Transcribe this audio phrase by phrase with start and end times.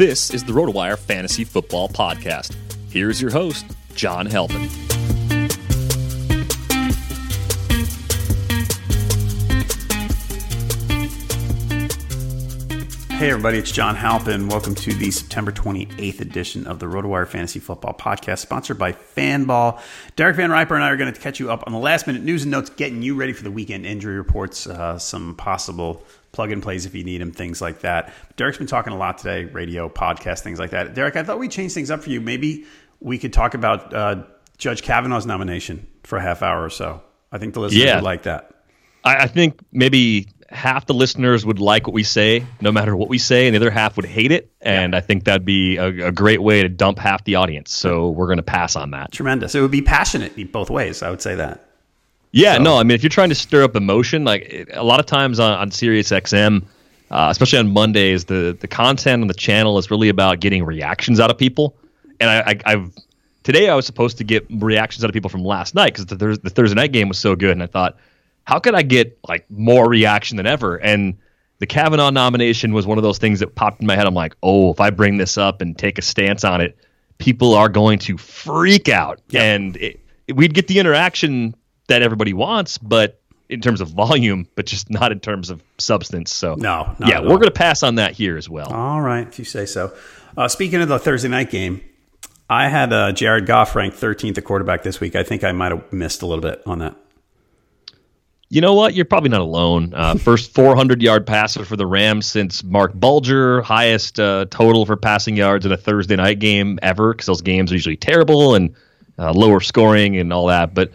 [0.00, 2.56] This is the RotoWire Fantasy Football Podcast.
[2.88, 4.66] Here's your host, John Halpin.
[13.10, 14.48] Hey, everybody, it's John Halpin.
[14.48, 19.82] Welcome to the September 28th edition of the RotoWire Fantasy Football Podcast, sponsored by Fanball.
[20.16, 22.22] Derek Van Riper and I are going to catch you up on the last minute
[22.22, 26.52] news and notes, getting you ready for the weekend injury reports, uh, some possible plug
[26.52, 28.12] and plays if you need them, things like that.
[28.36, 30.94] Derek's been talking a lot today, radio, podcast, things like that.
[30.94, 32.20] Derek, I thought we'd change things up for you.
[32.20, 32.64] Maybe
[33.00, 34.24] we could talk about uh,
[34.58, 37.02] Judge Kavanaugh's nomination for a half hour or so.
[37.32, 37.94] I think the listeners Yeah.
[37.96, 38.52] would like that.
[39.04, 43.08] I, I think maybe half the listeners would like what we say, no matter what
[43.08, 44.50] we say, and the other half would hate it.
[44.60, 47.72] And I think that'd be a, a great way to dump half the audience.
[47.72, 49.12] So we're going to pass on that.
[49.12, 49.54] Tremendous.
[49.54, 51.02] It would be passionate both ways.
[51.02, 51.69] I would say that.
[52.32, 55.00] Yeah, no, I mean, if you're trying to stir up emotion, like it, a lot
[55.00, 56.64] of times on, on Sirius XM,
[57.10, 61.18] uh, especially on Mondays, the the content on the channel is really about getting reactions
[61.18, 61.76] out of people.
[62.20, 62.92] And I, I, I've
[63.42, 66.16] today I was supposed to get reactions out of people from last night because the,
[66.16, 67.96] Thurs the Thursday night game was so good, and I thought,
[68.44, 70.76] how could I get like more reaction than ever?
[70.76, 71.18] And
[71.58, 74.06] the Kavanaugh nomination was one of those things that popped in my head.
[74.06, 76.78] I'm like, oh, if I bring this up and take a stance on it,
[77.18, 80.00] people are going to freak out, and it,
[80.32, 81.56] we'd get the interaction
[81.90, 86.32] that everybody wants, but in terms of volume, but just not in terms of substance.
[86.32, 88.72] So No, yeah, we're going to pass on that here as well.
[88.72, 89.92] All right, if you say so.
[90.36, 91.82] Uh, speaking of the Thursday night game,
[92.48, 95.14] I had uh, Jared Goff ranked 13th at quarterback this week.
[95.14, 96.96] I think I might have missed a little bit on that.
[98.48, 98.94] You know what?
[98.94, 99.94] You're probably not alone.
[99.94, 104.96] Uh, first 400 yard passer for the Rams since Marc Bulger, highest uh, total for
[104.96, 108.74] passing yards in a Thursday night game ever, because those games are usually terrible and
[109.18, 110.74] uh, lower scoring and all that.
[110.74, 110.92] But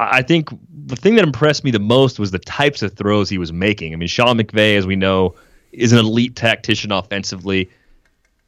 [0.00, 0.48] I think
[0.86, 3.92] the thing that impressed me the most was the types of throws he was making.
[3.92, 5.34] I mean, Sean McVay, as we know,
[5.72, 7.68] is an elite tactician offensively.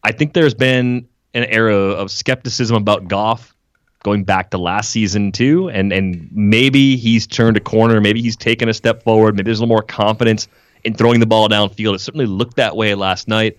[0.03, 3.55] I think there's been an era of skepticism about Goff
[4.03, 8.37] going back to last season too, and and maybe he's turned a corner, maybe he's
[8.37, 10.49] taken a step forward, maybe there's a little more confidence
[10.85, 11.95] in throwing the ball downfield.
[11.95, 13.59] It certainly looked that way last night.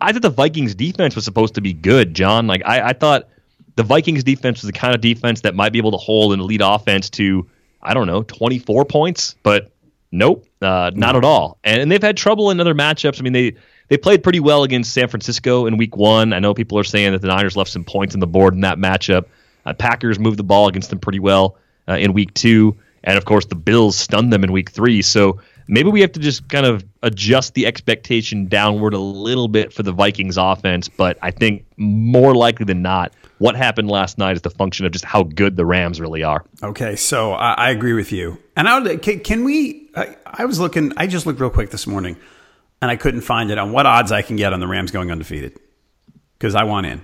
[0.00, 2.48] I thought the Vikings defense was supposed to be good, John.
[2.48, 3.28] Like I, I thought
[3.76, 6.40] the Vikings defense was the kind of defense that might be able to hold an
[6.40, 7.48] elite offense to,
[7.82, 9.72] I don't know, 24 points, but
[10.14, 11.58] Nope, uh, not at all.
[11.64, 13.18] And, and they've had trouble in other matchups.
[13.18, 13.56] I mean, they
[13.88, 16.34] they played pretty well against San Francisco in Week One.
[16.34, 18.60] I know people are saying that the Niners left some points on the board in
[18.60, 19.24] that matchup.
[19.64, 21.56] Uh, Packers moved the ball against them pretty well
[21.88, 25.00] uh, in Week Two, and of course the Bills stunned them in Week Three.
[25.00, 29.72] So maybe we have to just kind of adjust the expectation downward a little bit
[29.72, 30.88] for the Vikings offense.
[30.88, 34.92] But I think more likely than not, what happened last night is the function of
[34.92, 36.44] just how good the Rams really are.
[36.62, 38.38] Okay, so I, I agree with you.
[38.56, 39.90] And I would, can, can we?
[39.96, 40.92] I, I was looking.
[40.96, 42.16] I just looked real quick this morning,
[42.80, 45.10] and I couldn't find it on what odds I can get on the Rams going
[45.10, 45.58] undefeated
[46.38, 47.02] because I want in.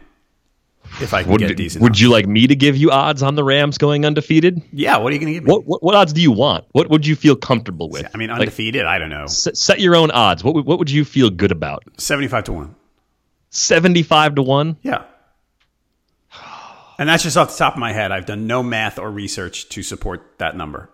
[1.02, 2.00] If I can would, get decent, would odds.
[2.00, 4.62] you like me to give you odds on the Rams going undefeated?
[4.72, 5.52] Yeah, what are you going to give me?
[5.52, 6.64] What, what, what odds do you want?
[6.72, 8.08] What would you feel comfortable with?
[8.14, 8.86] I mean, Like, undefeated.
[8.86, 10.42] I don't know, set, set your own odds.
[10.42, 11.84] What would- what would you feel good about?
[11.98, 12.74] seventy-five to one.
[13.50, 14.76] Seventy five to one.
[14.82, 15.04] Yeah.
[16.98, 18.10] And that's just off the top of my head.
[18.10, 20.90] I've done no math or research to support that number.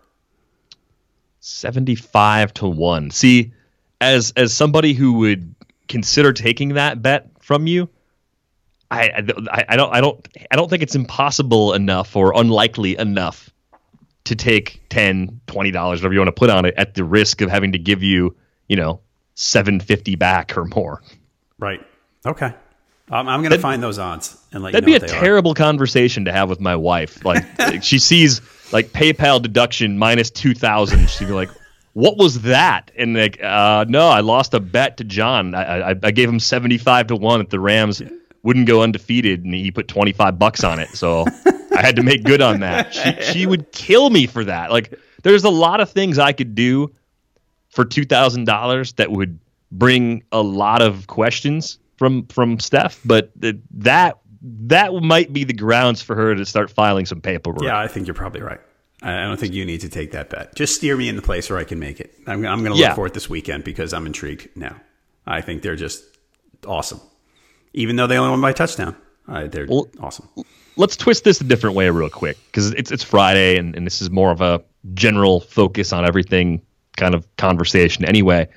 [1.40, 3.10] 75 to 1.
[3.10, 3.52] See,
[4.00, 5.54] as as somebody who would
[5.88, 7.88] consider taking that bet from you,
[8.90, 9.10] I,
[9.50, 13.50] I, I don't I don't I don't think it's impossible enough or unlikely enough
[14.24, 17.40] to take 10 20 dollars whatever you want to put on it at the risk
[17.40, 18.36] of having to give you,
[18.68, 19.00] you know,
[19.34, 21.02] 750 back or more.
[21.58, 21.80] Right.
[22.26, 22.54] Okay.
[23.10, 25.20] Um, I'm going to find those aunts and let That'd you be a they are.
[25.20, 27.24] terrible conversation to have with my wife.
[27.24, 28.40] Like, like, she sees
[28.72, 31.10] like PayPal deduction minus two thousand.
[31.10, 31.50] She'd be like,
[31.92, 35.54] "What was that?" And like, uh, no, I lost a bet to John.
[35.54, 38.00] I, I, I gave him seventy five to one that the Rams
[38.42, 40.88] wouldn't go undefeated, and he put twenty five bucks on it.
[40.90, 41.26] So
[41.76, 42.94] I had to make good on that.
[42.94, 44.70] She she would kill me for that.
[44.70, 46.94] Like, there's a lot of things I could do
[47.68, 49.38] for two thousand dollars that would
[49.70, 54.18] bring a lot of questions from from Steph, but th- that
[54.66, 57.62] that might be the grounds for her to start filing some paperwork.
[57.62, 58.60] Yeah, I think you're probably right.
[59.02, 60.54] I I don't think you need to take that bet.
[60.54, 62.14] Just steer me in the place where I can make it.
[62.26, 62.88] I'm, I'm going to Yeah.
[62.88, 64.76] look for it this weekend because I'm intrigued now.
[65.26, 66.02] I think they're just
[66.66, 67.00] awesome.
[67.72, 68.94] Even though they only won by a touchdown,
[69.28, 70.28] uh, they're Well- awesome.
[70.76, 74.02] Let's twist this a different way real quick because it's it's Friday and, and this
[74.02, 74.60] is more of a
[74.94, 76.60] general focus on everything
[76.96, 78.48] kind of conversation anyway.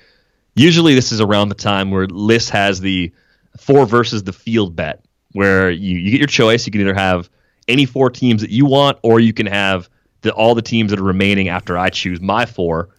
[0.55, 3.11] Usually this is around the time where Liz has the
[3.59, 6.65] four versus the field bet where you, you get your choice.
[6.65, 7.29] You can either have
[7.67, 9.89] any four teams that you want or you can have
[10.21, 12.89] the all the teams that are remaining after I choose my four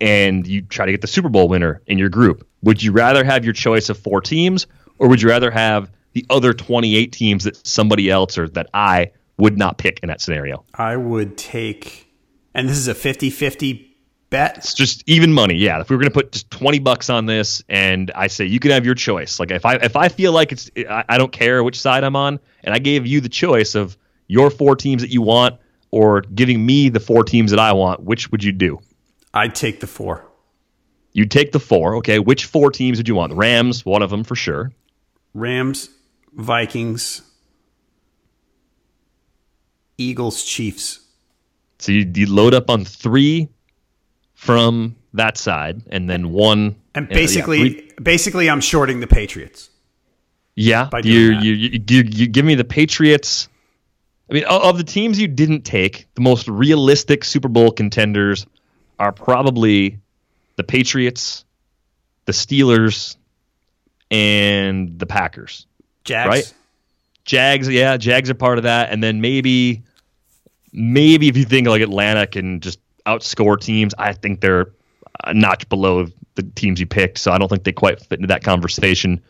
[0.00, 2.46] and you try to get the Super Bowl winner in your group.
[2.62, 4.66] Would you rather have your choice of four teams,
[4.98, 9.12] or would you rather have the other 28 teams that somebody else or that I
[9.36, 10.64] would not pick in that scenario?
[10.74, 12.12] I would take,
[12.54, 13.89] and this is a 50 50
[14.30, 14.58] bet.
[14.58, 15.56] It's just even money.
[15.56, 18.46] Yeah, if we were going to put just 20 bucks on this, and I say
[18.46, 19.38] you can have your choice.
[19.38, 22.16] Like if I if I feel like it's I, I don't care which side I'm
[22.16, 23.96] on, and I gave you the choice of
[24.28, 25.60] your four teams that you want,
[25.90, 28.80] or giving me the four teams that I want, which would you do?
[29.34, 30.26] I'd take the four.
[31.12, 31.96] You take the four.
[31.96, 33.30] Okay, which four teams would you want?
[33.30, 34.72] The Rams, one of them for sure.
[35.34, 35.90] Rams,
[36.32, 37.22] Vikings,
[39.98, 41.00] Eagles, Chiefs.
[41.78, 43.48] So you, you load up on three
[44.40, 46.74] from that side, and then one.
[46.94, 49.68] And uh, yeah, basically, three- basically, I'm shorting the Patriots.
[50.54, 53.50] yeah, you, you, you you you give me the Patriots.
[54.30, 58.46] I mean, of of the teams you didn't take, the most realistic Super Bowl contenders
[58.98, 59.98] are probably
[60.56, 61.44] the Patriots,
[62.24, 63.16] the Steelers,
[64.10, 65.66] and the Packers.
[66.04, 66.28] Jags.
[66.28, 66.54] Right.
[67.26, 69.82] Jags, yeah, Jags are part of that, and then maybe,
[70.72, 72.78] maybe if you think like Atlanta can just
[73.10, 74.72] outscore teams, I think they're
[75.24, 78.28] a notch below the teams you picked, so I don't think they quite fit into
[78.28, 79.20] that conversation.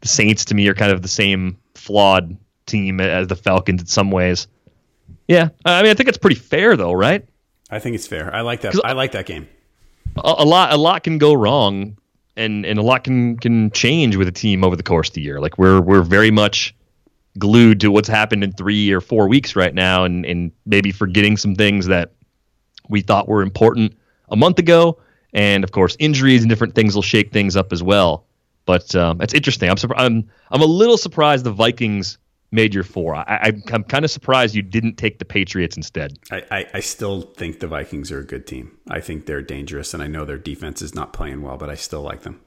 [0.00, 2.36] The Saints to me are kind of the same flawed
[2.66, 4.48] team as the Falcons in some ways.
[5.28, 7.26] Yeah, I mean I think it's pretty fair though, right?
[7.70, 8.34] I think it's fair.
[8.34, 8.74] I like that.
[8.84, 9.48] I like that game.
[10.16, 11.96] a, a lot a lot can go wrong
[12.36, 15.20] and and a lot can can change with a team over the course of the
[15.22, 16.74] year like we're we're very much
[17.38, 21.36] glued to what's happened in three or four weeks right now and and maybe forgetting
[21.36, 22.12] some things that
[22.88, 23.96] we thought were important
[24.28, 24.98] a month ago.
[25.32, 28.26] And of course injuries and different things will shake things up as well.
[28.64, 29.70] But um, it's interesting.
[29.70, 32.18] I'm I'm, I'm a little surprised the vikings
[32.52, 33.16] made your four.
[33.16, 36.18] I, i'm kind of surprised you didn't take the patriots instead.
[36.30, 38.78] I, I, I still think the Vikings are a good team.
[38.88, 41.74] I think they're dangerous, and I know their defense is not playing well, but I
[41.74, 42.40] still like them.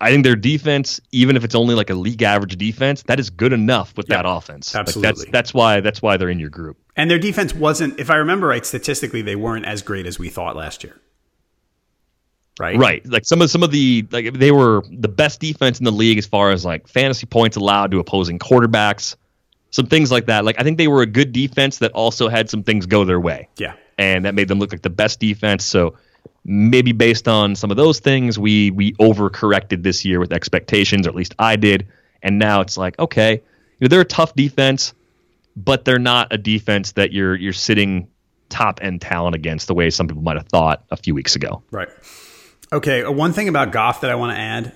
[0.00, 3.28] I think their defense, even if it's only like a league average defense, that is
[3.28, 4.74] good enough with that offense.
[4.74, 5.08] Like, absolutely.
[5.08, 6.78] that's that's why that's why they're in your group.
[6.96, 10.30] And their defense wasn't, if I remember right, statistically, they weren't as great as we
[10.30, 10.98] thought last year.
[12.58, 12.78] Right?
[12.78, 13.06] Right.
[13.06, 16.18] Like some of some of the like they were the best defense in the league
[16.18, 19.16] as far as like fantasy points allowed to opposing quarterbacks,
[19.70, 20.44] some things like that.
[20.46, 23.20] Like I think they were a good defense that also had some things go their
[23.20, 23.48] way.
[23.58, 23.74] Yeah.
[23.98, 25.64] And that made them look like the best defense.
[25.64, 25.96] So
[26.44, 31.10] maybe based on some of those things, we we overcorrected this year with expectations, or
[31.10, 31.86] at least I did.
[32.22, 33.40] And now it's like, okay, you
[33.80, 34.94] know, they're a tough defense,
[35.56, 38.08] but they're not a defense that you're you're sitting
[38.48, 41.62] top end talent against the way some people might have thought a few weeks ago.
[41.70, 41.88] Right.
[42.72, 43.02] Okay.
[43.02, 44.72] uh, One thing about Goff that I want to add.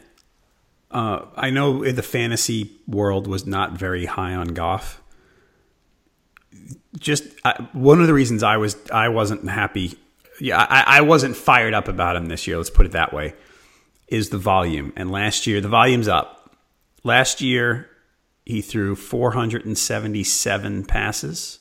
[0.90, 5.02] Uh, I know the fantasy world was not very high on Goff.
[6.98, 9.98] Just uh, one of the reasons I was I wasn't happy.
[10.40, 12.56] Yeah, I, I wasn't fired up about him this year.
[12.56, 13.34] Let's put it that way.
[14.08, 16.56] Is the volume and last year the volume's up.
[17.02, 17.88] Last year
[18.44, 21.58] he threw 477 passes.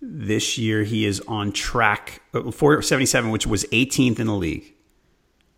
[0.00, 4.74] This year he is on track uh, 477, which was 18th in the league.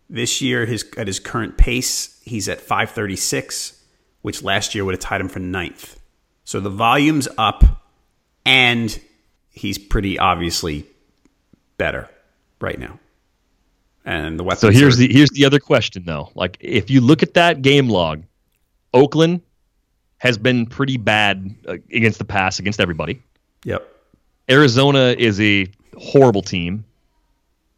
[0.09, 3.83] This year, his at his current pace, he's at 536,
[4.21, 5.99] which last year would have tied him for ninth.
[6.45, 7.83] So the volume's up,
[8.45, 8.97] and
[9.51, 10.85] he's pretty obviously
[11.77, 12.09] better
[12.59, 12.99] right now.
[14.05, 14.61] And the weapons.
[14.61, 16.31] So here's are- the here's the other question though.
[16.35, 18.23] Like if you look at that game log,
[18.93, 19.41] Oakland
[20.19, 23.21] has been pretty bad uh, against the pass against everybody.
[23.65, 23.87] Yep.
[24.49, 25.67] Arizona is a
[25.97, 26.85] horrible team,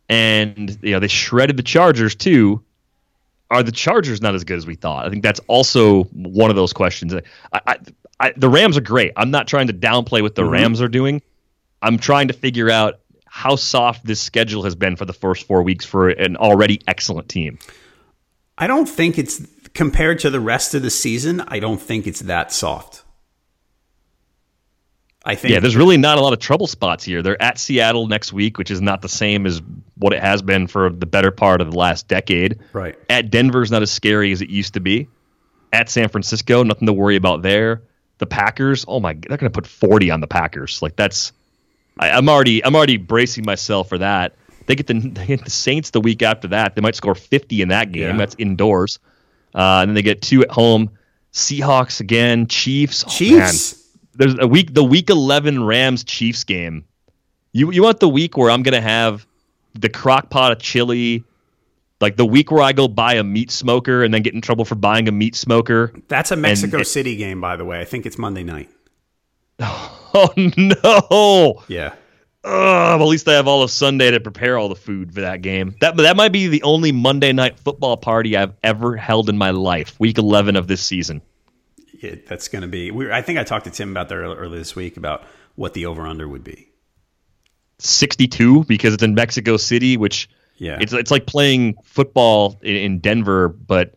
[0.08, 2.62] and you know they shredded the Chargers too.
[3.52, 5.08] Are the Chargers not as good as we thought?
[5.08, 7.16] I think that's also one of those questions.
[7.16, 7.22] I,
[7.66, 7.78] I,
[8.20, 9.12] I, the Rams are great.
[9.18, 11.24] I'm not trying to downplay what the Rams are doing.
[11.82, 13.00] I'm trying to figure out
[13.40, 17.30] how soft this schedule has been for the first four weeks for an already excellent
[17.30, 17.58] team.
[18.58, 19.42] I don't think it's
[19.74, 21.40] compared to the rest of the season.
[21.48, 23.04] I don't think it's that soft.
[25.24, 25.54] I think.
[25.54, 27.22] Yeah, there's really not a lot of trouble spots here.
[27.22, 29.62] They're at Seattle next week, which is not the same as
[29.96, 32.60] what it has been for the better part of the last decade.
[32.74, 32.98] Right.
[33.10, 35.08] At Denver's not as scary as it used to be.
[35.72, 37.84] At San Francisco, nothing to worry about there.
[38.18, 40.82] The Packers, oh my, they're going to put 40 on the Packers.
[40.82, 41.32] Like that's,
[42.00, 44.36] I, I'm already, I'm already bracing myself for that.
[44.66, 46.76] They get the they get the Saints the week after that.
[46.76, 48.04] They might score 50 in that game.
[48.04, 48.18] Yeah.
[48.18, 49.00] That's indoors.
[49.54, 50.92] Uh, and then they get two at home.
[51.34, 52.48] Seahawks again.
[52.48, 53.04] Chiefs.
[53.06, 53.88] Oh, Chiefs.
[54.16, 56.86] there's a week the week 11 Rams Chiefs game.
[57.52, 59.26] You you want the week where I'm going to have
[59.74, 61.24] the crock pot of chili
[62.02, 64.66] like the week where I go buy a meat smoker and then get in trouble
[64.66, 65.94] for buying a meat smoker.
[66.08, 67.80] That's a Mexico it- City game, by the way.
[67.80, 68.70] I think it's Monday night.
[69.60, 69.96] Oh
[70.38, 71.64] Oh, no.
[71.68, 71.94] Yeah.
[72.44, 75.42] Ugh, at least I have all of Sunday to prepare all the food for that
[75.42, 75.76] game.
[75.82, 79.52] That that might be the only Monday night football party I've ever held in my
[79.52, 80.00] life.
[80.00, 81.22] Week 11 of this season.
[82.02, 82.92] Yeah, that's going to be.
[82.92, 85.24] We, I think I talked to Tim about that earlier, this week about
[85.56, 86.70] what the over under would be.
[87.80, 90.78] 62 because it's in Mexico City, which Yeah.
[90.82, 93.96] it's it's like playing football in, in Denver, but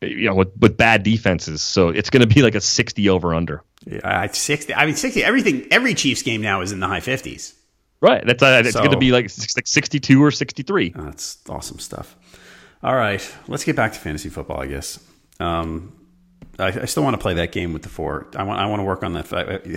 [0.00, 1.62] you know with, with bad defenses.
[1.62, 3.62] So it's going to be like a 60 over under.
[3.86, 4.74] Yeah, I, sixty.
[4.74, 5.24] I mean, sixty.
[5.24, 5.66] Everything.
[5.70, 7.54] Every Chiefs game now is in the high fifties.
[8.02, 8.22] Right.
[8.26, 10.94] That's uh, it's So- going to be like like 62 or 63.
[10.96, 12.16] Oh, that's awesome stuff.
[12.82, 14.58] All right, let's get back to fantasy football.
[14.60, 14.98] I guess.
[15.38, 15.94] Um,
[16.58, 18.26] I, I still want to play that game with the four.
[18.34, 18.58] I want.
[18.60, 19.26] I want to work on that.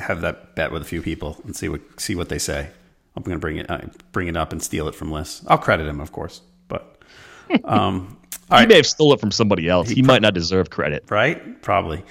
[0.03, 2.69] Have that bet with a few people and see what see what they say.
[3.15, 3.79] I'm going to bring it uh,
[4.13, 5.43] bring it up and steal it from Liz.
[5.47, 6.97] I'll credit him, of course, but
[7.65, 8.17] um,
[8.53, 8.69] all He right.
[8.69, 9.89] may have stole it from somebody else.
[9.89, 11.03] He, might not deserve credit.
[11.09, 11.61] right?
[11.61, 12.03] Probably.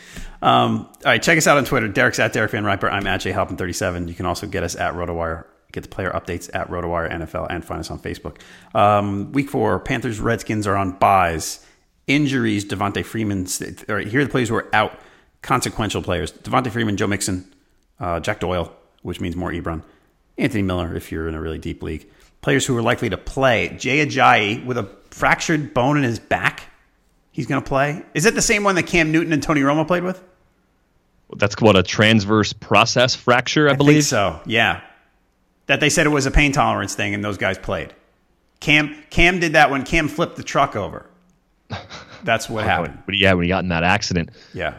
[0.43, 1.89] Um, all right, check us out on Twitter.
[1.89, 2.91] Derek's at Derek Van Riper.
[2.91, 4.09] I'm at jhalpin37.
[4.09, 5.45] You can also get us at RotoWire.
[5.73, 8.37] Get the player updates at RotoWire NFL and find us on Facebook.
[8.75, 11.65] Um, week four, Panthers, Redskins are on buys.
[12.09, 13.47] Injuries, Devonta Freeman.
[13.89, 14.99] All right, here are the players who are out.
[15.41, 16.33] Consequential players.
[16.33, 17.53] Devonta Freeman, Joe Mixon,
[18.01, 18.73] uh, Jack Doyle,
[19.03, 19.83] which means more Ebron.
[20.39, 22.07] Anthony Miller, if you're in a really deep league.
[22.43, 23.75] Players who are likely to play.
[23.79, 26.65] Jay Ajayi with a fractured bone in his back.
[27.31, 28.03] He's going to play.
[28.15, 30.23] Is it the same one that Cam Newton and Tony Romo played with?
[31.35, 34.05] That's what a transverse process fracture, I, I think believe.
[34.05, 34.41] so.
[34.45, 34.83] Yeah,
[35.67, 37.95] that they said it was a pain tolerance thing, and those guys played.
[38.61, 41.07] Cam Cam did that when Cam flipped the truck over.
[42.25, 43.03] That's what happened.
[43.07, 44.31] But yeah, when he got in that accident.
[44.53, 44.75] Yeah,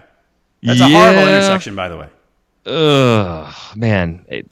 [0.62, 2.10] that's a horrible intersection, by the way.
[2.66, 4.26] Ugh, man.
[4.30, 4.48] It,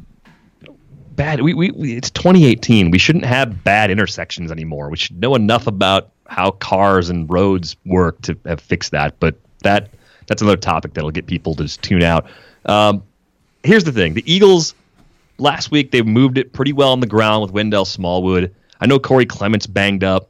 [1.22, 1.42] bad.
[1.42, 2.90] We, we, we, it's 2018.
[2.90, 4.90] We shouldn't have bad intersections anymore.
[4.90, 9.20] We should know enough about how cars and roads work to have fixed that.
[9.20, 9.90] But that
[10.26, 12.26] that's another topic that'll get people to just tune out.
[12.66, 13.04] Um,
[13.64, 14.74] here's the thing: the Eagles
[15.38, 18.54] last week they moved it pretty well on the ground with Wendell Smallwood.
[18.80, 20.28] I know Corey Clement's banged up.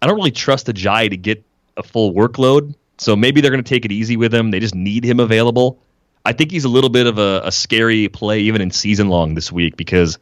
[0.00, 1.44] I don't really trust Ajayi to get
[1.76, 4.50] a full workload, so maybe they're going to take it easy with him.
[4.50, 5.78] They just need him available.
[6.24, 9.34] I think he's a little bit of a, a scary play even in season long
[9.34, 10.18] this week because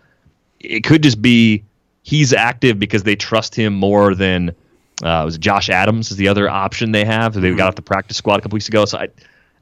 [0.58, 1.64] it could just be
[2.02, 4.50] he's active because they trust him more than
[5.02, 7.34] uh, it was Josh Adams is the other option they have.
[7.34, 9.08] They got off the practice squad a couple weeks ago, so I,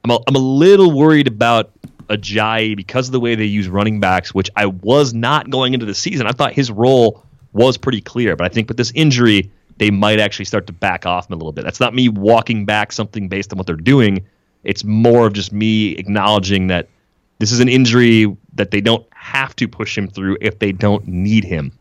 [0.04, 1.70] I'm a, I'm a little worried about
[2.08, 5.86] Ajayi because of the way they use running backs, which I was not going into
[5.86, 6.26] the season.
[6.26, 8.36] I thought his role was pretty clear.
[8.36, 11.36] But I think with this injury, they might actually start to back off him a
[11.36, 11.64] little bit.
[11.64, 14.26] That's not me walking back something based on what they're doing.
[14.64, 16.88] It's more of just me acknowledging that
[17.38, 21.06] this is an injury that they don't have to push him through if they don't
[21.06, 21.72] need him.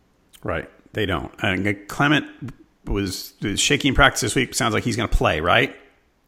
[0.43, 0.69] Right.
[0.93, 1.31] They don't.
[1.41, 2.25] And Clement
[2.85, 4.55] was, shaking practice this week.
[4.55, 5.75] Sounds like he's going to play, right?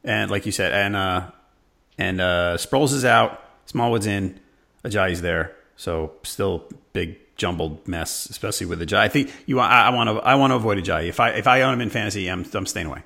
[0.03, 1.31] And like you said, and uh,
[1.97, 3.43] and uh, Sproles is out.
[3.65, 4.39] Smallwood's in.
[4.85, 5.55] Ajayi's there.
[5.75, 8.97] So still big jumbled mess, especially with Ajayi.
[8.97, 9.59] I think you.
[9.59, 10.15] I, I want to.
[10.23, 11.09] I want to avoid Ajayi.
[11.09, 13.03] If I if I own him in fantasy, I'm I'm staying away.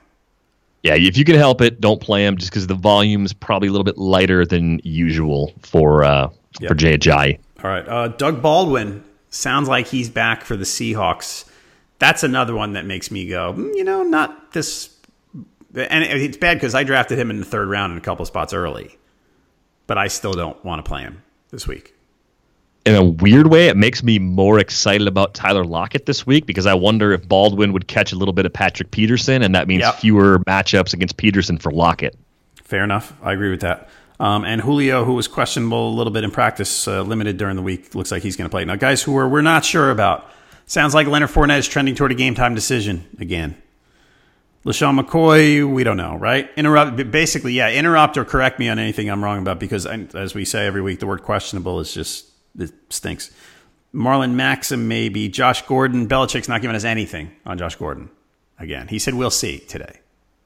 [0.84, 3.70] Yeah, if you can help it, don't play him just because the volume is probably
[3.70, 6.70] a little bit lighter than usual for uh, yep.
[6.70, 7.40] for Jay Ajayi.
[7.64, 11.46] All right, uh, Doug Baldwin sounds like he's back for the Seahawks.
[12.00, 14.90] That's another one that makes me go, mm, you know, not this.
[15.74, 18.54] And it's bad because I drafted him in the third round in a couple spots
[18.54, 18.98] early,
[19.88, 21.96] but I still don't want to play him this week
[22.86, 26.66] in a weird way, it makes me more excited about Tyler Lockett this week because
[26.66, 29.82] I wonder if Baldwin would catch a little bit of Patrick Peterson, and that means
[29.82, 29.96] yep.
[29.96, 32.18] fewer matchups against Peterson for Lockett.
[32.64, 33.14] Fair enough.
[33.22, 33.90] I agree with that.
[34.20, 37.62] Um, and Julio, who was questionable a little bit in practice, uh, limited during the
[37.62, 38.66] week, looks like he's going to play.
[38.66, 40.30] Now, guys who are we're not sure about.
[40.66, 43.62] Sounds like Leonard Fournette is trending toward a game time decision again.
[44.66, 46.50] LeSean McCoy, we don't know, right?
[46.56, 50.46] Interrupt, basically, yeah, interrupt or correct me on anything I'm wrong about because, as we
[50.46, 53.32] say every week, the word questionable is just it stinks.
[53.94, 55.30] Marlon Maxim, maybe.
[55.30, 56.08] Josh Gordon.
[56.08, 58.10] Belichick's not giving us anything on Josh Gordon.
[58.60, 60.00] Again, he said we'll see today.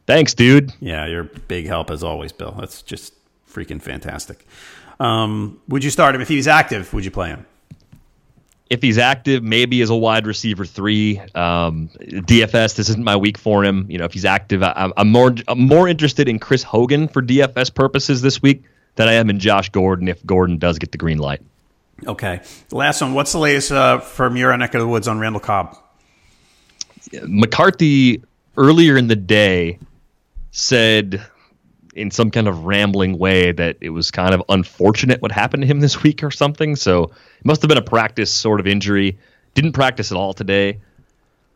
[0.05, 0.73] Thanks, dude.
[0.79, 2.55] Yeah, you're big help as always, Bill.
[2.57, 3.13] That's just
[3.49, 4.45] freaking fantastic.
[4.99, 6.93] Um, would you start him if he was active?
[6.93, 7.45] Would you play him?
[8.69, 11.19] If he's active, maybe as a wide receiver three.
[11.35, 13.85] Um, DFS, this isn't my week for him.
[13.89, 17.21] You know, if he's active, I, am more I'm more interested in Chris Hogan for
[17.21, 18.63] DFS purposes this week
[18.95, 21.41] than I am in Josh Gordon if Gordon does get the green light.
[22.05, 22.41] Okay.
[22.71, 23.13] Last one.
[23.13, 25.77] What's the latest uh, from your neck of the woods on Randall Cobb?
[27.23, 28.21] McCarthy
[28.57, 29.79] earlier in the day
[30.51, 31.25] said
[31.95, 35.67] in some kind of rambling way that it was kind of unfortunate what happened to
[35.67, 36.75] him this week or something.
[36.75, 39.17] So it must have been a practice sort of injury.
[39.55, 40.79] Didn't practice at all today.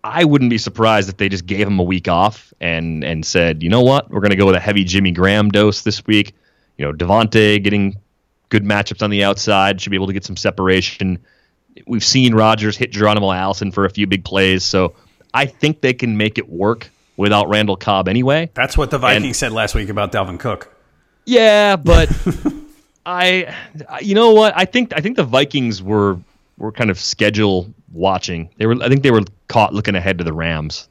[0.03, 3.61] I wouldn't be surprised if they just gave him a week off and and said,
[3.61, 6.33] you know what, we're going to go with a heavy Jimmy Graham dose this week.
[6.77, 7.97] You know, Davante getting
[8.51, 11.17] good matchups on the outside, should be able to get some separation.
[11.87, 14.93] We've seen Rodgers hit Geronimo Allison for a few big plays, so
[15.33, 18.51] I think they can make it work without Randall Cobb anyway.
[18.53, 20.71] That's what the Vikings and, said last week about Dalvin Cook.
[21.25, 22.09] Yeah, but
[23.05, 23.55] I,
[24.01, 24.53] you know what?
[24.55, 26.19] I think I think the Vikings were
[26.57, 28.49] were kind of schedule watching.
[28.57, 30.87] They were, I think they were caught looking ahead to the Rams.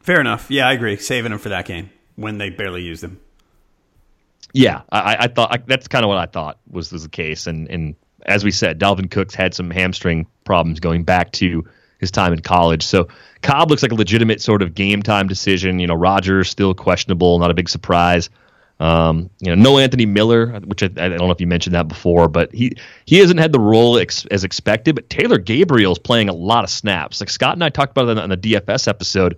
[0.00, 0.50] Fair enough.
[0.50, 0.96] Yeah, I agree.
[0.96, 3.20] Saving them for that game when they barely used him.
[4.54, 7.46] Yeah, I, I thought I, that's kind of what I thought was, was the case,
[7.48, 11.64] and and as we said, Dalvin Cook's had some hamstring problems going back to
[11.98, 12.84] his time in college.
[12.84, 13.08] So
[13.42, 15.80] Cobb looks like a legitimate sort of game time decision.
[15.80, 18.30] You know, Rodgers still questionable, not a big surprise.
[18.80, 21.88] Um, you know, no Anthony Miller, which I, I, don't know if you mentioned that
[21.88, 24.94] before, but he he hasn't had the role ex, as expected.
[24.94, 27.20] But Taylor Gabriel's playing a lot of snaps.
[27.20, 29.36] Like Scott and I talked about it on the DFS episode.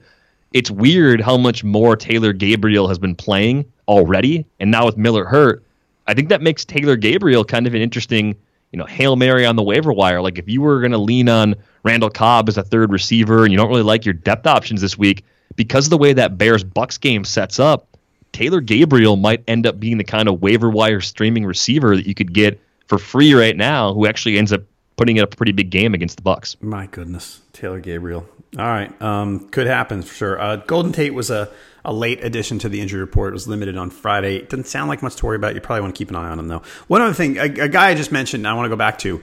[0.56, 5.26] It's weird how much more Taylor Gabriel has been playing already, and now with Miller
[5.26, 5.62] hurt,
[6.06, 8.28] I think that makes Taylor Gabriel kind of an interesting,
[8.72, 10.22] you know, hail mary on the waiver wire.
[10.22, 13.52] Like if you were going to lean on Randall Cobb as a third receiver, and
[13.52, 15.24] you don't really like your depth options this week
[15.56, 17.94] because of the way that Bears Bucks game sets up,
[18.32, 22.14] Taylor Gabriel might end up being the kind of waiver wire streaming receiver that you
[22.14, 24.62] could get for free right now, who actually ends up
[24.96, 26.56] putting up a pretty big game against the Bucks.
[26.60, 28.26] My goodness, Taylor Gabriel.
[28.58, 30.40] All right, um, could happen for sure.
[30.40, 31.50] Uh, Golden Tate was a
[31.86, 33.32] a late addition to the injury report.
[33.32, 34.36] It was limited on Friday.
[34.36, 35.54] It doesn't sound like much to worry about.
[35.54, 36.62] You probably want to keep an eye on him, though.
[36.88, 39.22] One other thing, a, a guy I just mentioned, I want to go back to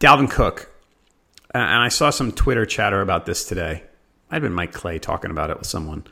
[0.00, 0.68] Dalvin Cook.
[1.54, 3.84] And I saw some Twitter chatter about this today.
[4.28, 6.04] I'd been Mike Clay talking about it with someone.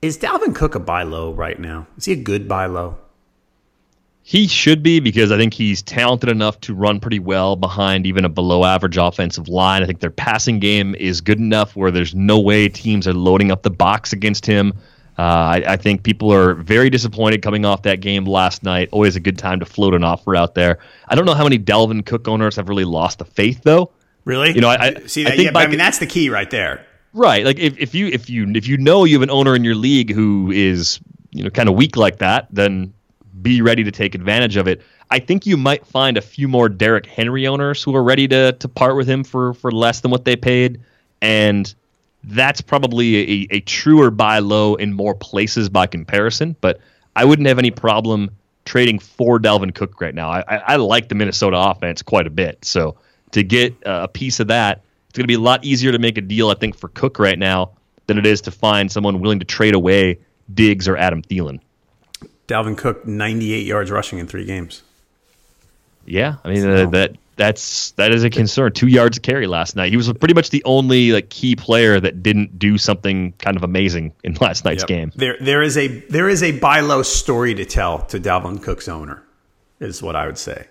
[0.00, 1.86] Is Dalvin Cook a buy low right now?
[1.98, 2.96] Is he a good buy low?
[4.26, 8.24] He should be because I think he's talented enough to run pretty well behind even
[8.24, 9.82] a below average offensive line.
[9.82, 13.50] I think their passing game is good enough where there's no way teams are loading
[13.50, 14.72] up the box against him.
[15.18, 18.88] Uh, I, I, think people are very disappointed coming off that game last night.
[18.92, 20.78] Always a good time to float an offer out there.
[21.06, 23.92] I don't know how many Dalvin Cook owners have really lost the faith though.
[24.24, 24.52] Really?
[24.52, 25.24] You know, I, I see.
[25.24, 26.86] That, I, yeah, I mean, that's the key right there.
[27.12, 27.44] Right.
[27.44, 29.74] Like if, if you if you if you know you have an owner in your
[29.74, 30.98] league who is
[31.30, 32.94] you know kind of weak like that, then
[33.44, 34.82] be ready to take advantage of it.
[35.10, 38.52] I think you might find a few more Derrick Henry owners who are ready to
[38.52, 40.80] to part with him for for less than what they paid,
[41.22, 41.72] and
[42.24, 46.56] that's probably a, a truer buy low in more places by comparison.
[46.60, 46.80] But
[47.14, 48.30] I wouldn't have any problem
[48.64, 50.30] trading for Dalvin Cook right now.
[50.30, 52.64] I, I, I like the Minnesota offense quite a bit.
[52.64, 52.96] So
[53.32, 54.80] to get a piece of that,
[55.14, 57.20] It's going to be a lot easier to make a deal, I think, for Cook
[57.20, 57.70] right now
[58.08, 60.18] than it is to find someone willing to trade away
[60.52, 61.60] Diggs or Adam Thielen.
[62.48, 64.82] Dalvin Cook, 98 yards rushing in three games.
[66.06, 68.72] Yeah, I mean uh, that that's that is a concern.
[68.72, 69.90] Two yards of carry last night.
[69.90, 73.62] He was pretty much the only like key player that didn't do something kind of
[73.64, 74.88] amazing in last night's Yep.
[74.88, 75.12] game.
[75.16, 78.86] There, there is a there is a buy low story to tell to Dalvin Cook's
[78.88, 79.22] owner,
[79.80, 80.68] is what I would say.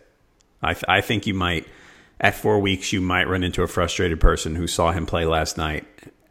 [0.61, 1.67] I th- I think you might
[2.21, 5.57] at four weeks you might run into a frustrated person who saw him play last
[5.57, 5.85] night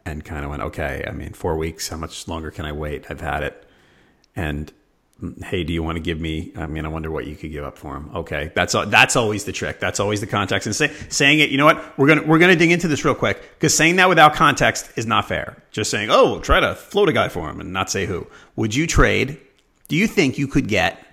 [0.05, 3.05] and kind of went, okay, I mean, four weeks, how much longer can I wait?
[3.09, 3.65] I've had it,
[4.35, 4.71] and
[5.43, 6.51] hey, do you want to give me?
[6.55, 8.09] I mean, I wonder what you could give up for him.
[8.15, 9.79] Okay, that's that's always the trick.
[9.79, 10.65] That's always the context.
[10.65, 11.97] And say, saying it, you know what?
[11.97, 15.05] We're gonna we're gonna dig into this real quick because saying that without context is
[15.05, 15.63] not fair.
[15.71, 18.27] Just saying, oh, try to float a guy for him and not say who.
[18.55, 19.39] Would you trade?
[19.87, 21.03] Do you think you could get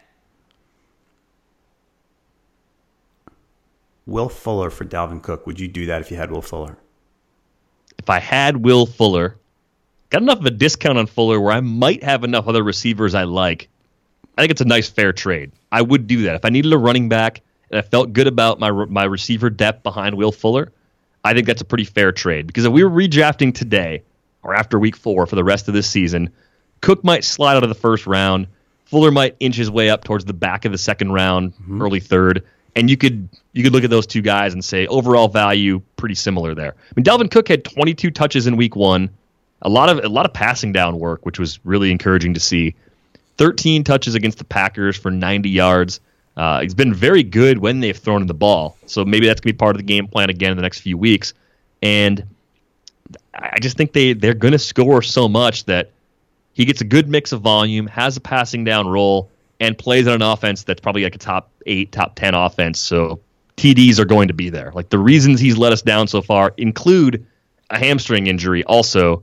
[4.07, 5.46] Will Fuller for Dalvin Cook?
[5.46, 6.77] Would you do that if you had Will Fuller?
[7.99, 9.37] If I had Will Fuller,
[10.09, 13.25] got enough of a discount on Fuller where I might have enough other receivers I
[13.25, 13.68] like.
[14.40, 15.53] I think it's a nice fair trade.
[15.70, 18.59] I would do that if I needed a running back and I felt good about
[18.59, 20.72] my my receiver depth behind Will Fuller.
[21.22, 24.03] I think that's a pretty fair trade because if we were redrafting today
[24.42, 26.31] or after week four for the rest of this season,
[26.81, 28.46] Cook might slide out of the first round.
[28.87, 31.83] Fuller might inch his way up towards the back of the second round, mm-hmm.
[31.83, 32.42] early third,
[32.74, 36.14] and you could you could look at those two guys and say overall value pretty
[36.14, 36.74] similar there.
[36.79, 39.11] I mean, Dalvin Cook had 22 touches in week one,
[39.61, 42.74] a lot of a lot of passing down work, which was really encouraging to see.
[43.40, 45.98] 13 touches against the Packers for 90 yards.
[46.37, 49.57] Uh, he's been very good when they've thrown the ball, so maybe that's gonna be
[49.57, 51.33] part of the game plan again in the next few weeks.
[51.81, 52.22] And
[53.35, 55.90] I just think they they're going to score so much that
[56.53, 60.16] he gets a good mix of volume, has a passing down role, and plays on
[60.16, 62.79] an offense that's probably like a top eight, top ten offense.
[62.79, 63.20] So
[63.57, 64.70] TDs are going to be there.
[64.74, 67.26] Like the reasons he's let us down so far include
[67.70, 68.64] a hamstring injury.
[68.64, 69.22] Also,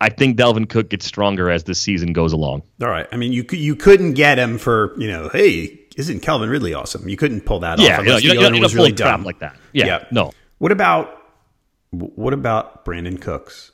[0.00, 2.62] I think Dalvin Cook gets stronger as the season goes along.
[2.82, 3.06] All right.
[3.12, 7.08] I mean, you you couldn't get him for you know, hey, isn't Calvin Ridley awesome?
[7.08, 8.04] You couldn't pull that Yeah, off.
[8.04, 9.56] you know, you're the not, owner you're really crap dumb like that.
[9.72, 10.32] Yeah, no.
[10.58, 11.16] What about
[11.90, 13.72] what about Brandin Cooks?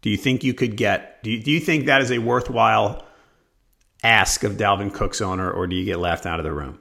[0.00, 1.22] Do you think you could get?
[1.22, 3.04] Do you, do you think that is a worthwhile
[4.02, 6.78] ask of Dalvin Cook's owner, or do you get laughed out of the room?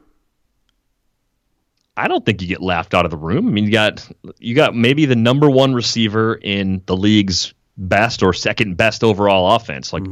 [1.97, 3.47] I don't think you get laughed out of the room.
[3.47, 4.07] I mean, you got
[4.37, 9.55] you got maybe the number one receiver in the league's best or second best overall
[9.55, 9.93] offense.
[9.93, 10.03] Like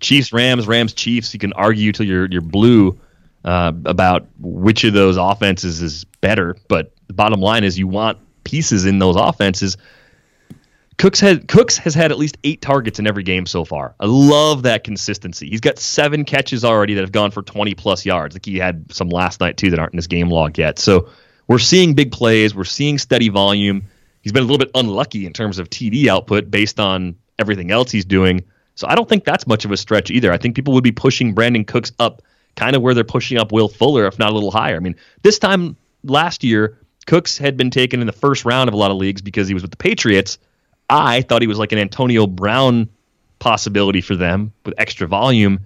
[0.00, 1.32] Chiefs, Rams, Rams, Chiefs.
[1.32, 2.98] You can argue till you're you're blue
[3.44, 8.18] uh, about which of those offenses is better, but the bottom line is you want
[8.44, 9.76] pieces in those offenses.
[10.98, 13.94] Cooks had Cooks has had at least eight targets in every game so far.
[13.98, 15.48] I love that consistency.
[15.48, 18.34] He's got seven catches already that have gone for 20 plus yards.
[18.34, 20.78] Like he had some last night too that aren't in his game log yet.
[20.78, 21.08] So
[21.48, 22.54] we're seeing big plays.
[22.54, 23.84] We're seeing steady volume.
[24.22, 27.90] He's been a little bit unlucky in terms of TD output based on everything else
[27.90, 28.44] he's doing.
[28.74, 30.32] So I don't think that's much of a stretch either.
[30.32, 32.22] I think people would be pushing Brandin Cooks up
[32.56, 34.76] kind of where they're pushing up Will Fuller, if not a little higher.
[34.76, 38.74] I mean, this time last year, Cooks had been taken in the first round of
[38.74, 40.38] a lot of leagues because he was with the Patriots.
[40.88, 42.88] I thought he was like an Antonio Brown
[43.38, 45.60] possibility for them with extra volume.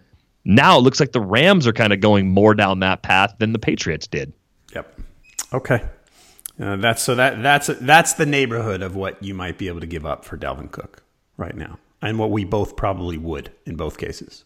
[0.45, 3.53] Now it looks like the Rams are kind of going more down that path than
[3.53, 4.33] the Patriots did.
[4.75, 5.01] Yep.
[5.53, 5.83] Okay.
[6.59, 9.87] Uh, that's so that that's that's the neighborhood of what you might be able to
[9.87, 11.03] give up for Dalvin Cook
[11.37, 14.45] right now, and what we both probably would in both cases.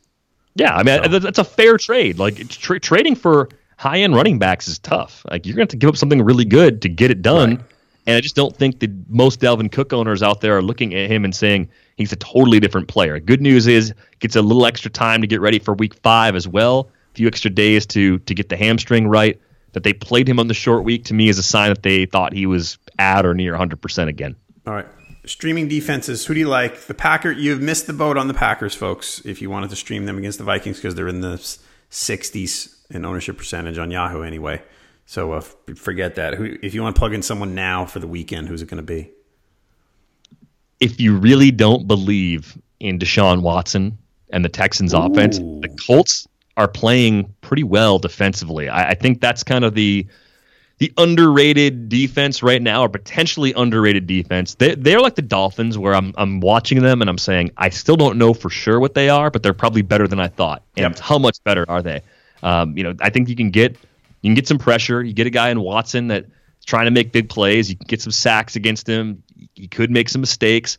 [0.56, 2.18] Yeah, I mean that's a fair trade.
[2.18, 5.24] Like tra- trading for high end running backs is tough.
[5.30, 7.56] Like you're going to have to give up something really good to get it done.
[7.56, 7.64] Right.
[8.06, 11.10] And I just don't think that most Dalvin Cook owners out there are looking at
[11.10, 13.20] him and saying he's a totally different player.
[13.20, 16.48] Good news is gets a little extra time to get ready for Week Five as
[16.48, 16.90] well.
[17.12, 19.40] A few extra days to to get the hamstring right.
[19.72, 22.06] That they played him on the short week to me is a sign that they
[22.06, 24.36] thought he was at or near 100 percent again.
[24.66, 24.86] All right.
[25.26, 26.26] Streaming defenses.
[26.26, 26.80] Who do you like?
[26.82, 27.30] The Packer.
[27.30, 29.20] You've missed the boat on the Packers, folks.
[29.24, 31.36] If you wanted to stream them against the Vikings because they're in the
[31.90, 34.62] 60s in ownership percentage on Yahoo anyway.
[35.06, 36.34] So uh, forget that.
[36.34, 38.78] Who, if you want to plug in someone now for the weekend, who's it going
[38.78, 39.10] to be?
[40.80, 43.98] if you really don't believe in Deshaun Watson
[44.30, 46.26] and the Texans offense, the Colts
[46.60, 48.68] are playing pretty well defensively.
[48.68, 50.06] I, I think that's kind of the
[50.78, 54.54] the underrated defense right now, or potentially underrated defense.
[54.54, 57.96] They, they're like the Dolphins, where I'm I'm watching them and I'm saying I still
[57.96, 60.62] don't know for sure what they are, but they're probably better than I thought.
[60.76, 60.98] And Yep.
[61.00, 62.00] how much better are they?
[62.42, 63.72] Um, you know, I think you can get
[64.22, 65.02] you can get some pressure.
[65.02, 66.26] You get a guy in Watson that's
[66.66, 67.68] trying to make big plays.
[67.70, 69.22] You can get some sacks against him.
[69.54, 70.78] He could make some mistakes.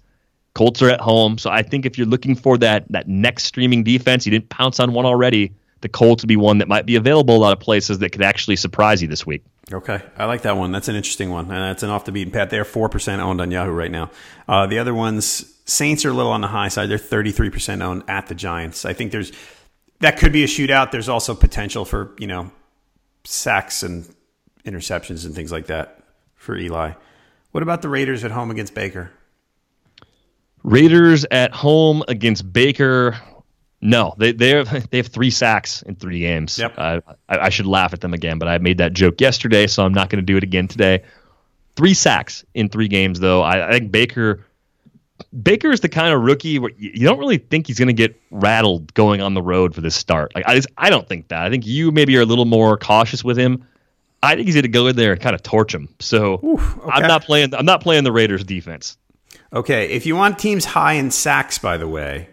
[0.54, 3.84] Colts are at home, so I think if you're looking for that that next streaming
[3.84, 5.54] defense, you didn't pounce on one already.
[5.82, 8.22] The Colts would be one that might be available a lot of places that could
[8.22, 9.44] actually surprise you this week.
[9.74, 10.72] Okay, I like that one.
[10.72, 12.50] That's an interesting one, and that's an off the beaten path.
[12.50, 14.12] They're four percent owned on Yahoo right now.
[14.48, 16.90] Uh, the other ones, Saints are a little on the high side.
[16.90, 18.86] They're thirty three percent owned at the Giants.
[18.86, 19.32] I think there's
[20.00, 20.92] that could be a shootout.
[20.92, 22.52] There's also potential for you know
[23.24, 24.14] sacks and
[24.66, 26.04] interceptions and things like that
[26.36, 26.94] for Eli.
[27.52, 29.12] What about the Raiders at home against Baker?
[30.64, 33.18] Raiders at home against Baker.
[33.82, 36.58] No, they they have they have three sacks in three games.
[36.58, 36.74] Yep.
[36.78, 39.84] Uh, I, I should laugh at them again, but I made that joke yesterday, so
[39.84, 41.04] I'm not going to do it again today.
[41.76, 43.42] Three sacks in three games, though.
[43.42, 44.46] I, I think Baker
[45.42, 47.94] Baker is the kind of rookie where you you don't really think he's going to
[47.94, 50.34] get rattled going on the road for this start.
[50.36, 51.42] Like I just, I don't think that.
[51.42, 53.66] I think you maybe are a little more cautious with him.
[54.24, 55.90] I think he's going to go in there and kind of torch him.
[56.00, 56.60] So
[56.92, 57.56] I'm not playing.
[57.56, 58.98] I'm not playing the Raiders defense.
[59.54, 62.30] Okay, if you want teams high in sacks, by the way,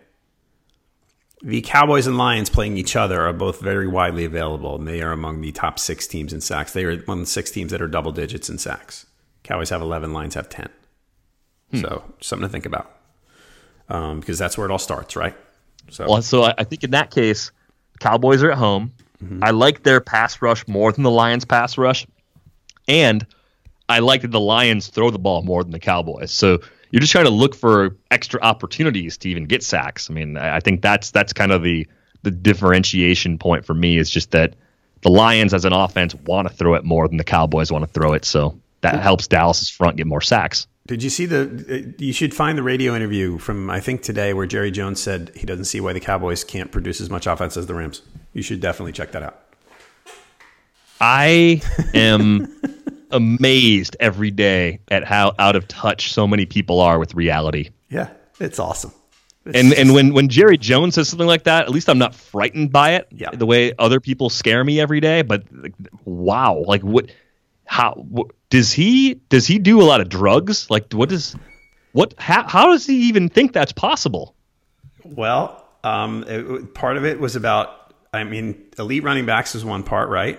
[1.43, 5.13] the Cowboys and Lions playing each other are both very widely available, and they are
[5.13, 6.73] among the top six teams in sacks.
[6.73, 9.07] They are one of the six teams that are double digits in sacks.
[9.45, 10.69] Cowboys have 11, Lions have 10.
[11.75, 12.99] So, something to think about
[13.89, 15.37] um, because that's where it all starts, right?
[15.91, 17.51] So, Well, so I, I think in that case,
[18.01, 18.93] Cowboys are at home.
[19.43, 22.07] I like their pass rush more than the Lions' pass rush,
[22.87, 23.27] and
[23.89, 26.31] I like that the Lions throw the ball more than the Cowboys.
[26.31, 30.11] So you're just trying to look for extra opportunities to even get sacks.
[30.11, 31.87] I mean, I think that's that's kind of the
[32.23, 34.55] the differentiation point for me is just that
[35.03, 37.91] the Lions as an offense want to throw it more than the Cowboys want to
[37.91, 38.25] throw it.
[38.25, 40.67] So that helps Dallas's front get more sacks.
[40.87, 41.43] Did you see the?
[41.69, 45.31] uh, You should find the radio interview from I think today where Jerry Jones said
[45.37, 48.03] he doesn't see why the Cowboys can't produce as much offense as the Rams.
[48.33, 49.41] You should definitely check that out.
[51.01, 51.63] I
[51.95, 52.53] am
[53.11, 57.71] amazed every day at how out of touch so many people are with reality.
[57.89, 58.93] Yeah, it's awesome.
[59.55, 62.71] And and when when Jerry Jones says something like that, at least I'm not frightened
[62.71, 63.09] by it.
[63.11, 63.31] Yeah.
[63.31, 67.11] The way other people scare me every day, but like, wow, like what?
[67.65, 70.71] How what, does he does he do a lot of drugs?
[70.71, 71.35] Like what does
[71.93, 72.15] what?
[72.19, 74.35] How, how does he even think that's possible?
[75.05, 79.83] Well, um, it, part of it was about, I mean, elite running backs is one
[79.83, 80.39] part, right?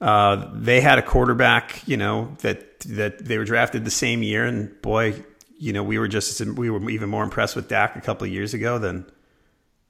[0.00, 4.44] Uh, they had a quarterback, you know, that that they were drafted the same year,
[4.44, 5.24] and boy,
[5.58, 8.32] you know, we were just we were even more impressed with Dak a couple of
[8.32, 9.10] years ago than,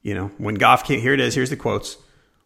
[0.01, 0.99] you know, when Goff came.
[0.99, 1.35] Here it is.
[1.35, 1.97] Here's the quotes.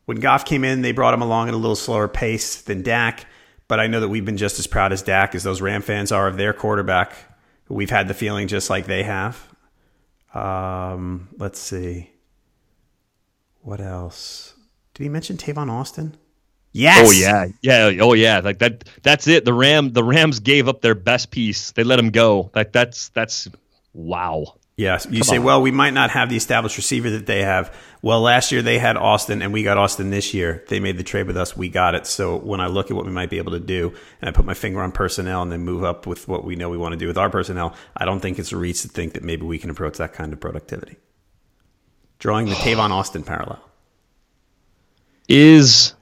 [0.05, 3.25] When Goff came in, they brought him along at a little slower pace than Dak,
[3.69, 6.11] but I know that we've been just as proud as Dak as those Ram fans
[6.11, 7.15] are of their quarterback.
[7.69, 9.47] We've had the feeling just like they have.
[10.33, 12.11] Um, let's see.
[13.61, 14.55] What else?
[14.93, 16.17] Did he mention Tavon Austin?
[16.73, 17.07] Yes.
[17.07, 18.39] Oh yeah, yeah, oh yeah.
[18.39, 18.83] Like that.
[19.03, 19.45] That's it.
[19.45, 21.71] The Ram the Rams gave up their best piece.
[21.71, 22.51] They let him go.
[22.53, 23.47] Like that's that's
[23.93, 24.55] wow.
[24.75, 25.05] Yes.
[25.09, 27.75] You say, well, we might not have the established receiver that they have.
[28.01, 30.63] Well, last year they had Austin, and we got Austin this year.
[30.67, 31.55] They made the trade with us.
[31.55, 32.07] We got it.
[32.07, 34.45] So when I look at what we might be able to do, and I put
[34.45, 36.97] my finger on personnel and then move up with what we know we want to
[36.97, 39.59] do with our personnel, I don't think it's a reach to think that maybe we
[39.59, 40.97] can approach that kind of productivity.
[42.17, 43.63] Drawing the Tavon Austin parallel.
[45.29, 45.93] Is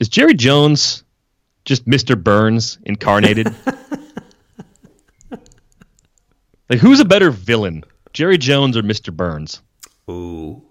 [0.00, 1.04] is Jerry Jones
[1.64, 2.20] just Mr.
[2.20, 3.54] Burns incarnated?
[6.70, 9.14] like who's a better villain, Jerry Jones or Mr.
[9.14, 9.62] Burns?
[10.10, 10.62] Ooh.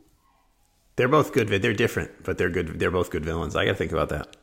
[0.95, 1.47] They're both good.
[1.47, 2.79] They're different, but they're good.
[2.79, 3.55] They're both good villains.
[3.55, 4.35] I got to think about that.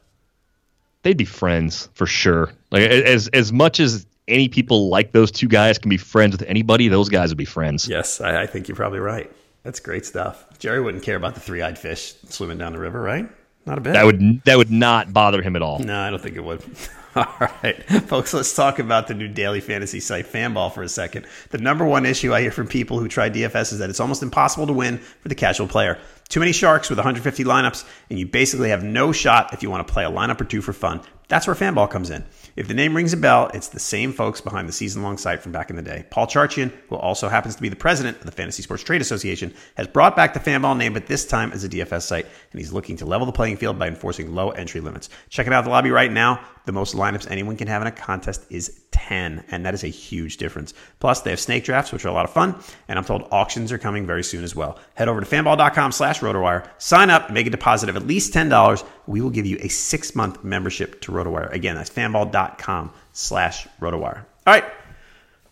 [1.02, 2.52] They'd be friends for sure.
[2.70, 6.42] Like as as much as any people like those two guys can be friends with
[6.48, 7.88] anybody, those guys would be friends.
[7.88, 9.30] Yes, I, I think you're probably right.
[9.64, 10.46] That's great stuff.
[10.58, 13.28] Jerry wouldn't care about the three-eyed fish swimming down the river, right?
[13.66, 13.92] Not a bit.
[13.94, 15.78] That would that would not bother him at all.
[15.78, 16.62] No, I don't think it would.
[17.16, 21.26] All right, folks, let's talk about the new daily fantasy site, Fanball, for a second.
[21.50, 24.24] The number one issue I hear from people who try DFS is that it's almost
[24.24, 25.96] impossible to win for the casual player.
[26.28, 29.86] Too many sharks with 150 lineups, and you basically have no shot if you want
[29.86, 31.02] to play a lineup or two for fun.
[31.28, 32.24] That's where Fanball comes in.
[32.56, 35.42] If the name rings a bell, it's the same folks behind the season long site
[35.42, 36.06] from back in the day.
[36.10, 39.52] Paul Charchian, who also happens to be the president of the Fantasy Sports Trade Association,
[39.76, 42.72] has brought back the Fanball name, but this time as a DFS site, and he's
[42.72, 45.08] looking to level the playing field by enforcing low entry limits.
[45.30, 46.44] Check it out the lobby right now.
[46.64, 49.88] The most lineups anyone can have in a contest is 10, and that is a
[49.88, 50.72] huge difference.
[51.00, 52.54] Plus, they have snake drafts, which are a lot of fun,
[52.88, 54.78] and I'm told auctions are coming very soon as well.
[54.94, 58.86] Head over to fanball.com slash rotowire, sign up, make a deposit of at least $10.
[59.06, 61.52] We will give you a six-month membership to RotoWire.
[61.52, 64.24] Again, that's fanball.com slash RotoWire.
[64.46, 64.64] All right,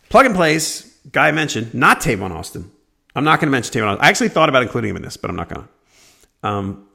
[0.08, 0.96] plug and plays.
[1.10, 2.70] Guy mentioned, not Tavon Austin.
[3.16, 4.04] I'm not going to mention Tavon Austin.
[4.04, 6.48] I actually thought about including him in this, but I'm not going to.
[6.48, 6.88] Um,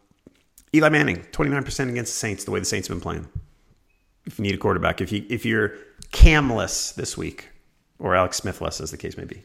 [0.73, 3.27] Eli Manning, 29% against the Saints, the way the Saints have been playing.
[4.25, 5.73] If you need a quarterback, if you if you're
[6.12, 7.50] camless this week,
[8.00, 9.43] or Alex Smithless, as the case may be.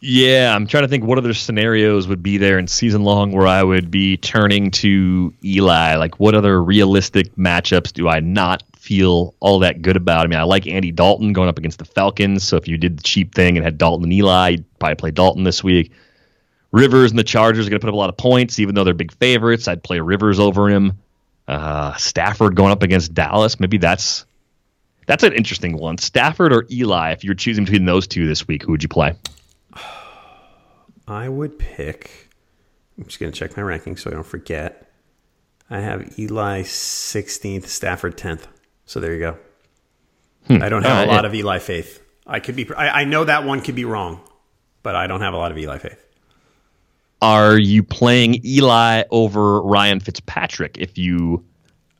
[0.00, 3.46] Yeah, I'm trying to think what other scenarios would be there in season long where
[3.46, 5.96] I would be turning to Eli.
[5.96, 10.26] Like, what other realistic matchups do I not feel all that good about?
[10.26, 12.44] I mean, I like Andy Dalton going up against the Falcons.
[12.44, 15.10] So if you did the cheap thing and had Dalton and Eli, you'd probably play
[15.12, 15.92] Dalton this week.
[16.72, 18.84] Rivers and the Chargers are going to put up a lot of points, even though
[18.84, 19.66] they're big favorites.
[19.66, 20.98] I'd play Rivers over him.
[21.48, 23.58] Uh, Stafford going up against Dallas.
[23.58, 24.26] Maybe that's
[25.06, 25.98] that's an interesting one.
[25.98, 28.88] Stafford or Eli, if you were choosing between those two this week, who would you
[28.88, 29.14] play?
[31.08, 32.30] I would pick.
[32.98, 34.90] I'm just going to check my rankings so I don't forget.
[35.70, 38.44] I have Eli 16th, Stafford 10th.
[38.84, 39.38] So there you go.
[40.46, 40.62] Hmm.
[40.62, 41.28] I don't have uh, a lot yeah.
[41.28, 42.02] of Eli faith.
[42.26, 42.68] I could be.
[42.74, 44.20] I, I know that one could be wrong,
[44.82, 46.02] but I don't have a lot of Eli faith.
[47.22, 51.44] Are you playing Eli over Ryan Fitzpatrick if you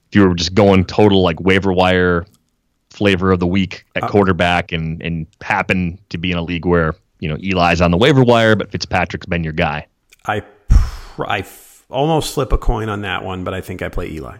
[0.09, 2.27] if you were just going total like waiver wire
[2.97, 6.65] flavor of the week at uh, quarterback and and happen to be in a league
[6.65, 9.87] where you know Eli's on the waiver wire, but Fitzpatrick's been your guy.
[10.25, 10.43] I
[11.19, 11.45] I
[11.91, 14.39] almost flip a coin on that one, but I think I play Eli.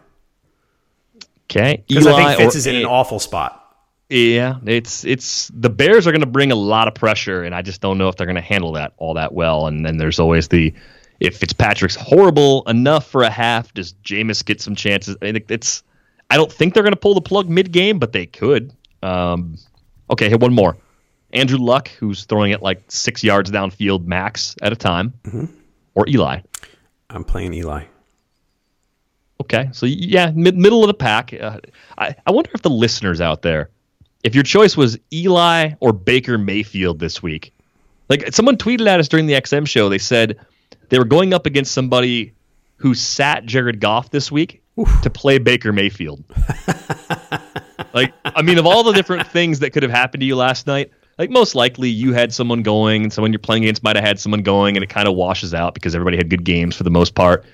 [1.45, 3.63] Okay, because I think Fitz is in an awful spot.
[4.09, 7.63] Yeah, it's it's the Bears are going to bring a lot of pressure, and I
[7.63, 9.67] just don't know if they're going to handle that all that well.
[9.67, 10.73] And then there's always the
[11.21, 15.17] if Fitzpatrick's horrible enough for a half, does Jameis get some chances?
[15.23, 15.83] I think it's
[16.31, 18.73] I don't think they're going to pull the plug mid game, but they could.
[19.03, 19.57] Um,
[20.11, 20.77] okay, here one more.
[21.33, 25.47] Andrew Luck, who's throwing it like six yards downfield max at a time, mm-hmm.
[25.95, 26.41] or Eli.
[27.11, 27.85] I'm playing Eli.
[29.41, 31.33] Okay, so yeah, mid- middle of the pack.
[31.35, 31.61] Uh,
[31.99, 33.71] I I wonder if the listeners out there,
[34.25, 37.53] if your choice was Eli or Baker Mayfield this week,
[38.09, 40.39] like someone tweeted at us during the XM show, they said
[40.89, 42.33] they were going up against somebody
[42.77, 45.01] who sat Jared Goff this week Oof.
[45.03, 46.23] to play Baker Mayfield.
[47.95, 50.67] like, I mean, of all the different things that could have happened to you last
[50.67, 54.05] night, like most likely you had someone going and someone you're playing against might have
[54.05, 56.83] had someone going and it kind of washes out because everybody had good games for
[56.83, 57.45] the most part.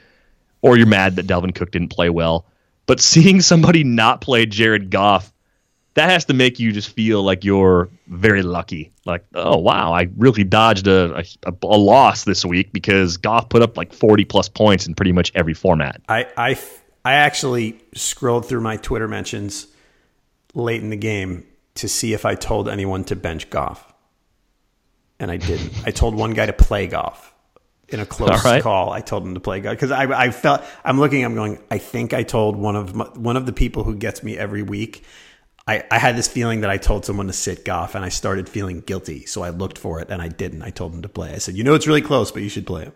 [0.63, 2.47] Or you're mad that Dalvin Cook didn't play well.
[2.87, 5.33] But seeing somebody not play Jared Goff,
[5.95, 8.93] that has to make you just feel like you're very lucky.
[9.05, 13.63] Like, oh wow, I really dodged a, a, a loss this week because Goff put
[13.63, 16.01] up like 40 plus points in pretty much every format.
[16.09, 16.55] I, I
[17.05, 19.67] I actually scrolled through my Twitter mentions
[20.55, 23.93] late in the game to see if I told anyone to bench Goff.
[25.19, 25.73] And I didn't.
[25.87, 27.33] I told one guy to play Goff
[27.89, 28.63] in a close right.
[28.63, 28.91] call.
[28.91, 31.25] I told him to play Goff because I, I felt I'm looking.
[31.25, 31.59] I'm going.
[31.71, 34.63] I think I told one of my, one of the people who gets me every
[34.63, 35.05] week.
[35.65, 38.49] I, I had this feeling that I told someone to sit Goff, and I started
[38.49, 39.27] feeling guilty.
[39.27, 40.63] So I looked for it, and I didn't.
[40.63, 41.33] I told him to play.
[41.33, 42.93] I said, "You know, it's really close, but you should play him."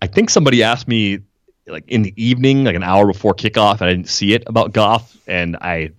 [0.00, 1.20] I think somebody asked me
[1.66, 4.72] like in the evening, like an hour before kickoff, and I didn't see it about
[4.72, 5.90] Goff, and I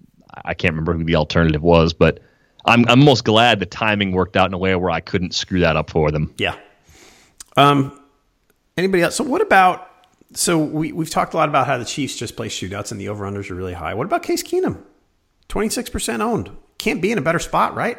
[0.46, 2.20] I can't remember who the alternative was, but
[2.66, 5.60] I'm I'm most glad the timing worked out in a way where I couldn't screw
[5.62, 6.34] that up for them.
[6.38, 6.56] Yeah.
[7.56, 8.00] Um.
[8.78, 9.16] Anybody else?
[9.16, 9.90] So what about?
[10.34, 13.10] So we we've talked a lot about how the Chiefs just play shootouts and the
[13.10, 13.94] over unders are really high.
[13.94, 14.84] What about Case Keenum?
[15.48, 16.52] Twenty six percent owned.
[16.78, 17.98] Can't be in a better spot, right?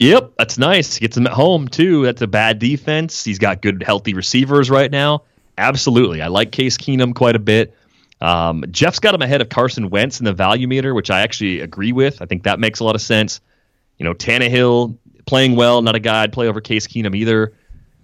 [0.00, 0.98] Yep, that's nice.
[0.98, 2.04] Gets him at home too.
[2.04, 3.24] That's a bad defense.
[3.24, 5.22] He's got good, healthy receivers right now.
[5.58, 6.22] Absolutely.
[6.22, 7.74] I like Case Keenum quite a bit.
[8.20, 11.60] Um, Jeff's got him ahead of Carson Wentz in the value meter, which I actually
[11.60, 12.22] agree with.
[12.22, 13.40] I think that makes a lot of sense.
[13.98, 17.52] You know, Tannehill playing well, not a guy I'd play over Case Keenum either.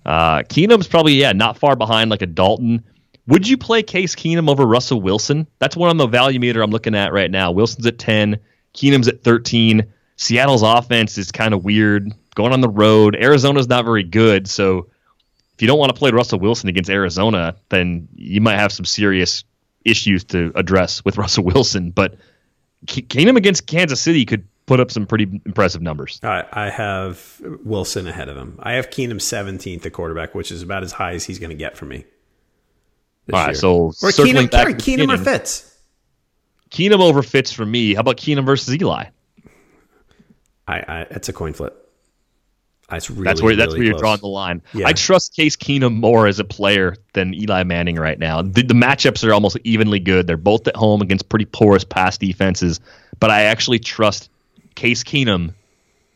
[0.04, 2.84] Uh, Keenum's probably, yeah, not far behind like a Dalton.
[3.26, 5.46] Would you play Case Keenum over Russell Wilson?
[5.58, 7.52] That's one on the value meter I'm looking at right now.
[7.52, 8.38] Wilson's at 10,
[8.74, 9.86] Keenum's at 13.
[10.16, 12.12] Seattle's offense is kind of weird.
[12.34, 14.88] Going on the road, Arizona's not very good, so
[15.54, 18.84] if you don't want to play Russell Wilson against Arizona, then you might have some
[18.84, 19.44] serious
[19.84, 21.90] issues to address with Russell Wilson.
[21.90, 22.16] But
[22.86, 26.18] Keenum against Kansas City could put up some pretty impressive numbers.
[26.22, 28.58] I, I have Wilson ahead of him.
[28.62, 31.56] I have Keenum 17th at quarterback, which is about as high as he's going to
[31.56, 32.04] get for me.
[33.32, 33.54] All right, year.
[33.54, 35.70] so or Keenum, sorry, Keenum or Fitz.
[36.70, 37.94] Keenum over Fitz for me.
[37.94, 39.04] How about Keenum versus Eli?
[40.66, 41.83] I, I it's a coin flip.
[42.88, 44.62] That's really that's where that's really where you're drawing the line.
[44.74, 44.88] Yeah.
[44.88, 48.42] I trust Case Keenum more as a player than Eli Manning right now.
[48.42, 50.26] The, the, matchups are almost evenly good.
[50.26, 52.80] They're both at home against pretty porous pass defenses,
[53.20, 54.28] but I actually trust
[54.74, 55.54] Case Keenum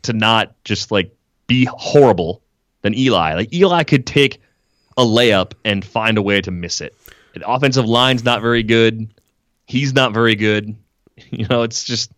[0.03, 1.15] to not just like
[1.47, 2.41] be horrible
[2.81, 3.33] than Eli.
[3.33, 4.39] Like Eli could take
[4.95, 6.95] a layup and find a way to miss it.
[7.33, 9.09] The offensive line's not very good.
[9.65, 10.75] He's not very good.
[11.31, 12.13] You know, it's just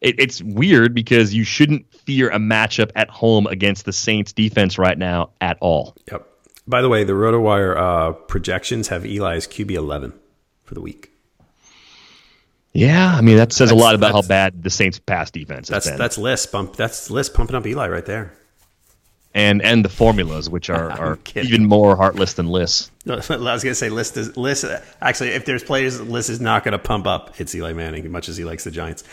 [0.00, 4.76] it, it's weird because you shouldn't fear a matchup at home against the Saints defense
[4.76, 5.96] right now at all.
[6.10, 6.28] Yep.
[6.66, 10.12] By the way, the RotoWire uh, projections have Eli's QB 11
[10.62, 11.10] for the week.
[12.74, 15.68] Yeah, I mean that says that's, a lot about how bad the Saints' pass defense
[15.68, 15.98] that's, been.
[15.98, 16.74] That's Liss pump.
[16.76, 18.32] That's Liss pumping up Eli right there.
[19.34, 22.90] And and the formulas, which are, are even more heartless than lists.
[23.08, 24.64] I was going to say Liss is Liss.
[25.00, 28.28] Actually, if there's players Liss is not going to pump up, it's Eli Manning, much
[28.28, 29.04] as he likes the Giants.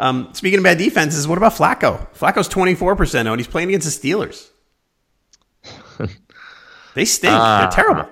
[0.00, 2.08] Um, speaking of bad defenses, what about Flacco?
[2.12, 3.38] Flacco's twenty four percent owned.
[3.40, 4.48] He's playing against the Steelers.
[6.94, 7.32] they stink.
[7.32, 8.08] They're terrible.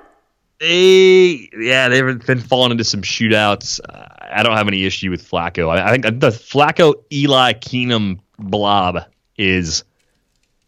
[0.59, 3.81] They yeah, they've been falling into some shootouts.
[3.87, 5.69] Uh, I don't have any issue with Flacco.
[5.69, 9.05] I, I think the Flacco Eli Keenum blob
[9.37, 9.85] is,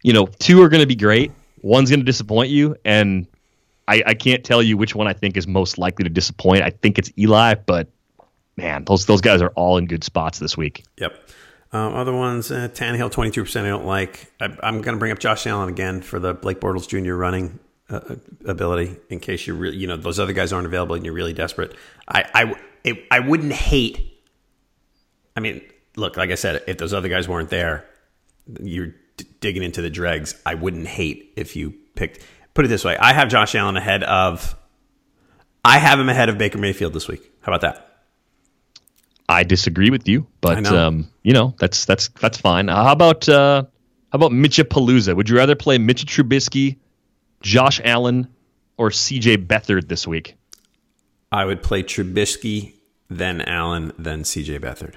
[0.03, 1.31] you know, two are going to be great.
[1.61, 3.27] One's going to disappoint you, and
[3.87, 6.63] I, I can't tell you which one I think is most likely to disappoint.
[6.63, 7.87] I think it's Eli, but
[8.55, 10.83] man, those those guys are all in good spots this week.
[10.97, 11.19] Yep.
[11.71, 14.31] Um, other ones, uh, Tannehill, 22% I don't like.
[14.39, 17.13] I, I'm going to bring up Josh Allen again for the Blake Bortles Jr.
[17.13, 21.05] running uh, ability in case you really, you know, those other guys aren't available and
[21.05, 21.75] you're really desperate.
[22.07, 24.19] I, I, it, I wouldn't hate.
[25.35, 25.61] I mean,
[25.95, 27.85] look, like I said, if those other guys weren't there,
[28.61, 28.95] you're
[29.39, 30.39] digging into the dregs.
[30.45, 32.25] I wouldn't hate if you picked.
[32.53, 34.55] Put it this way: I have Josh Allen ahead of.
[35.63, 37.31] I have him ahead of Baker Mayfield this week.
[37.41, 37.85] How about that?
[39.27, 40.87] I disagree with you, but know.
[40.87, 42.69] um, you know that's that's that's fine.
[42.69, 43.63] Uh, how about uh,
[44.11, 45.15] how about Mitchapalooza?
[45.15, 46.77] Would you rather play Mitch Trubisky,
[47.41, 48.27] Josh Allen,
[48.77, 49.37] or C.J.
[49.37, 50.35] Beathard this week?
[51.31, 52.73] I would play Trubisky,
[53.07, 54.59] then Allen, then C.J.
[54.59, 54.95] Beathard.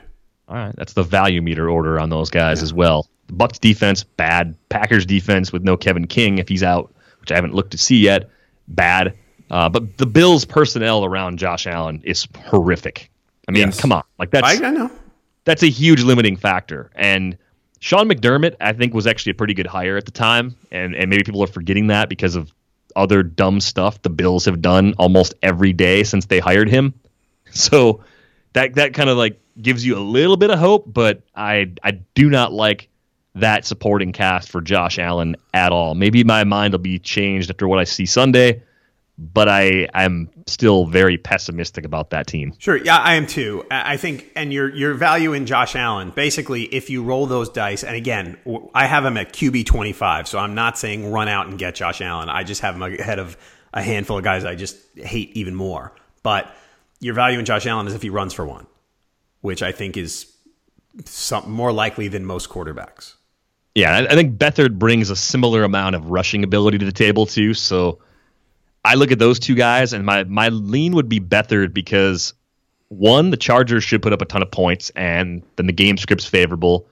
[0.49, 3.07] All right, that's the value meter order on those guys as well.
[3.37, 7.55] Bucks defense bad, Packers defense with no Kevin King if he's out, which I haven't
[7.55, 8.29] looked to see yet,
[8.69, 9.17] bad.
[9.51, 13.11] Uh, but the Bills personnel around Josh Allen is horrific.
[13.49, 13.81] I mean, Yes.
[13.81, 14.91] come on, like that's I, I know.
[15.45, 16.91] that's a huge limiting factor.
[16.95, 17.37] And
[17.81, 21.11] Sean McDermott, I think, was actually a pretty good hire at the time, and and
[21.11, 22.53] maybe people are forgetting that because of
[22.95, 26.95] other dumb stuff the Bills have done almost every day since they hired him.
[27.55, 28.03] So
[28.55, 31.91] that that kind of like gives you a little bit of hope, but I I
[32.15, 32.89] do not like
[33.35, 35.95] that supporting cast for Josh Allen at all.
[35.95, 38.63] Maybe my mind will be changed after what I see Sunday,
[39.19, 42.55] but I I'm still very pessimistic about that team.
[42.59, 43.65] Sure, yeah, I am too.
[43.71, 47.85] I think, and your your value in Josh Allen, basically, if you roll those dice,
[47.85, 48.37] and again,
[48.75, 51.75] I have him at QB twenty five, so I'm not saying run out and get
[51.75, 52.29] Josh Allen.
[52.29, 53.37] I just have him ahead of
[53.73, 55.93] a handful of guys I just hate even more.
[56.23, 56.55] But
[57.01, 58.67] your value in Josh Allen is if he runs for one,
[59.41, 60.31] which I think is
[61.05, 63.15] some, more likely than most quarterbacks.
[63.75, 67.55] Yeah, I, think Beathard brings a similar amount of rushing ability to the table too.
[67.55, 68.01] So
[68.85, 72.35] I look at those two guys, and my my lean would be Beathard because
[72.89, 76.27] one, the Chargers should put up a ton of points, and then the game script's
[76.27, 76.87] favorable.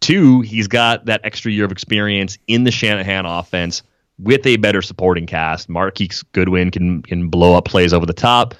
[0.00, 3.82] Two, he's got that extra year of experience in the Shanahan offense
[4.18, 5.68] with a better supporting cast.
[5.70, 8.54] Marquise Goodwin can can blow up plays over the top.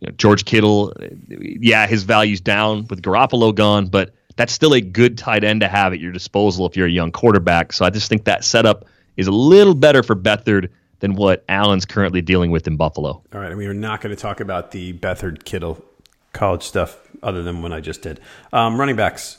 [0.00, 0.92] You know, George Kittle,
[1.28, 5.68] yeah, his value's down with Garoppolo gone, but that's still a good tight end to
[5.68, 7.72] have at your disposal if you're a young quarterback.
[7.72, 10.70] So I just think that setup is a little better for Beathard
[11.00, 13.22] than what Allen's currently dealing with in Buffalo.
[13.34, 15.84] All right, and we are not going to talk about the Beathard Kittle
[16.32, 18.20] college stuff other than what I just did.
[18.52, 19.38] Um, running backs.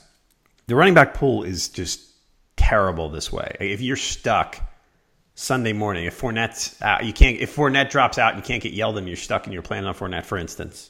[0.67, 2.01] The running back pool is just
[2.55, 3.55] terrible this way.
[3.59, 4.59] If you're stuck
[5.35, 7.37] Sunday morning, if Fournette's out, you can't.
[7.39, 9.87] If Fournette drops out, and you can't get Yeldon and you're stuck and you're planning
[9.87, 10.89] on Fournette, for instance.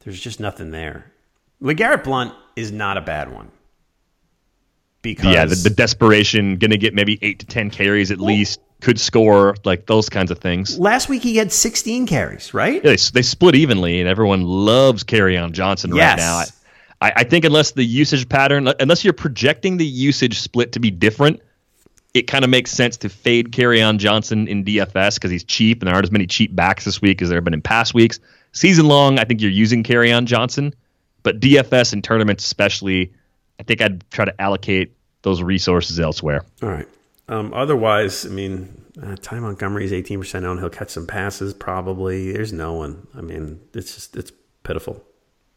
[0.00, 1.12] There's just nothing there.
[1.62, 3.50] LeGarrette Blunt is not a bad one
[5.02, 8.60] because yeah, the, the desperation, going to get maybe eight to 10 carries at least,
[8.80, 10.78] could score, like those kinds of things.
[10.78, 12.74] last week he had 16 carries, right?
[12.84, 16.10] Yeah, they, they split evenly, and everyone loves Kerryon Johnson Yes.
[16.10, 16.36] right now.
[16.36, 20.80] I, I, I think unless the usage pattern, unless you're projecting the usage split to
[20.80, 21.40] be different,
[22.14, 25.86] it kind of makes sense to fade Kerryon Johnson in DFS because he's cheap, and
[25.88, 28.18] there aren't as many cheap backs this week as there have been in past weeks.
[28.52, 30.74] Season long, I think you're using Kerryon Johnson,
[31.22, 33.12] but DFS and tournaments especially,
[33.58, 36.44] I think I'd try to allocate those resources elsewhere.
[36.62, 36.88] All right.
[37.28, 40.60] Um, otherwise, I mean, uh, Ty Montgomery's eighteen percent owned.
[40.60, 42.32] He'll catch some passes probably.
[42.32, 43.06] There's no one.
[43.14, 45.04] I mean, it's just it's pitiful.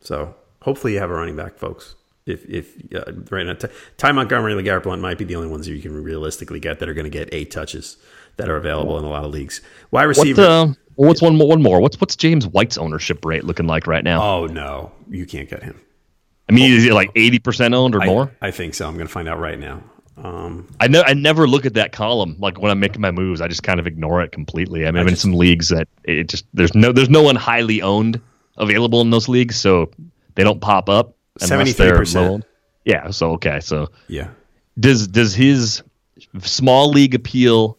[0.01, 1.95] So hopefully you have a running back, folks.
[2.26, 5.47] If if uh, right now, Ty, Ty Montgomery and LeGarrette Blunt might be the only
[5.47, 7.97] ones that you can realistically get that are going to get eight touches
[8.38, 9.62] that are available in a lot of leagues.
[9.91, 10.41] Wide What, receiver.
[10.41, 11.48] uh, well, what's one more?
[11.48, 11.80] One more?
[11.82, 14.22] What's what's James White's ownership rate looking like right now?
[14.22, 15.80] oh no, you can't get him.
[16.50, 18.32] I mean, is it like eighty percent owned or I- more?
[18.42, 18.88] I, think so.
[18.88, 19.82] I'm going to find out right now.
[20.18, 23.42] Um, I ne- I never look at that column like when I'm making my moves.
[23.42, 24.86] I just kind of ignore it completely.
[24.86, 27.82] I mean, I'm in some leagues that it just there's no there's no one highly
[27.82, 28.20] owned
[28.58, 29.89] available in those leagues, so
[30.36, 32.44] they don't pop up unless they're 73%.
[32.86, 33.12] Yeah.
[33.12, 33.62] So okay.
[33.62, 34.30] So yeah.
[34.80, 35.82] does does his
[36.39, 37.78] small league appeal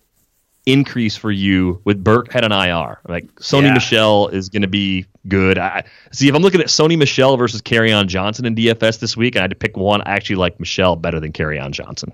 [0.67, 3.01] increase for you with Burkhead an IR?
[3.09, 3.75] Like Sony Yeah.
[3.75, 5.59] Michel is going to be good.
[5.59, 7.61] I see if I'm looking at Sony Michel versus
[7.93, 10.03] on Johnson in DFS this week, and I had to pick one.
[10.03, 12.13] I actually like Michel better than on Johnson.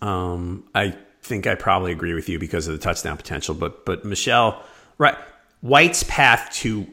[0.00, 3.54] Um, I think I probably agree with you because of the touchdown potential.
[3.54, 4.62] But but Michel,
[4.98, 5.16] right?
[5.60, 6.86] White's path to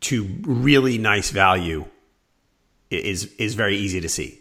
[0.00, 1.84] to really nice value
[2.90, 4.40] is is very easy to see.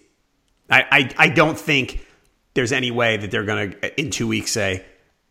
[0.69, 2.05] I I, I don't think
[2.53, 4.85] there's any way that they're going to in two weeks say,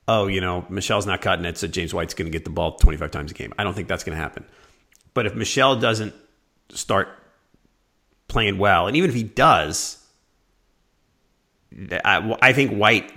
[0.06, 2.76] oh, you know, Michel's not cutting it, so James White's going to get the ball
[2.76, 3.52] 25 times a game.
[3.58, 4.44] I don't think that's going to happen.
[5.14, 6.14] But if Michel doesn't
[6.70, 7.08] start
[8.28, 10.04] playing well, and even if he does,
[12.04, 13.12] I, I think White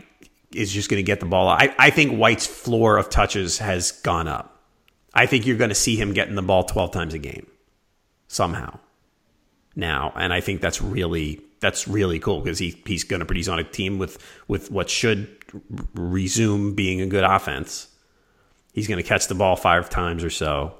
[0.53, 1.47] is just going to get the ball.
[1.47, 4.53] I, I think White's floor of touches has gone up.
[5.13, 7.47] I think you're going to see him getting the ball 12 times a game
[8.27, 8.79] somehow
[9.75, 13.47] now, and I think that's really that's really cool because he he's going to produce
[13.47, 14.17] on a team with
[14.47, 15.36] with what should
[15.93, 17.87] resume being a good offense.
[18.73, 20.75] He's going to catch the ball five times or so,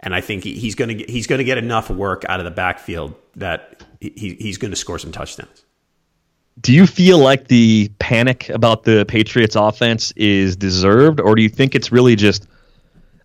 [0.00, 2.50] and I think he's going to he's going to get enough work out of the
[2.50, 5.64] backfield that he, he's going to score some touchdowns.
[6.60, 11.48] Do you feel like the panic about the Patriots offense is deserved, or do you
[11.48, 12.46] think it's really just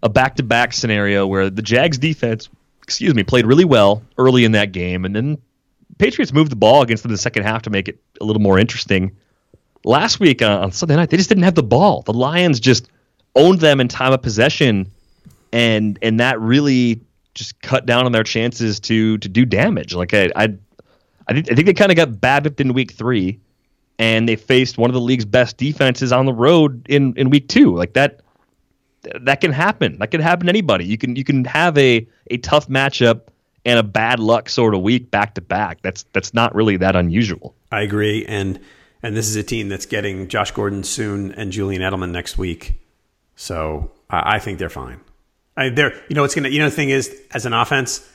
[0.04, 2.48] a back to back scenario where the Jags defense,
[2.84, 5.42] excuse me, played really well early in that game, and then
[5.98, 8.42] Patriots moved the ball against them in the second half to make it a little
[8.42, 9.16] more interesting.
[9.86, 12.02] Last week uh, on Sunday night, they just didn't have the ball.
[12.02, 12.90] The Lions just
[13.36, 14.92] owned them in time of possession,
[15.54, 17.02] and and that really
[17.36, 19.94] just cut down on their chances to to do damage.
[19.94, 20.56] Like I I,
[21.28, 23.40] I think, I think they kind of got bad in week three,
[24.00, 27.48] and they faced one of the league's best defenses on the road in in week
[27.48, 27.76] two.
[27.76, 28.22] Like that
[29.22, 30.00] that can happen.
[30.00, 30.86] That can happen to anybody.
[30.86, 33.22] You can you can have a a tough matchup
[33.66, 35.84] and a bad luck sort of week back to back.
[35.84, 37.54] That's that's not really that unusual.
[37.72, 38.60] I agree, and
[39.06, 42.74] and this is a team that's getting Josh Gordon soon and Julian Edelman next week,
[43.36, 45.00] so I, I think they're fine.
[45.56, 48.08] I, they're you know what's gonna you know the thing is as an offense,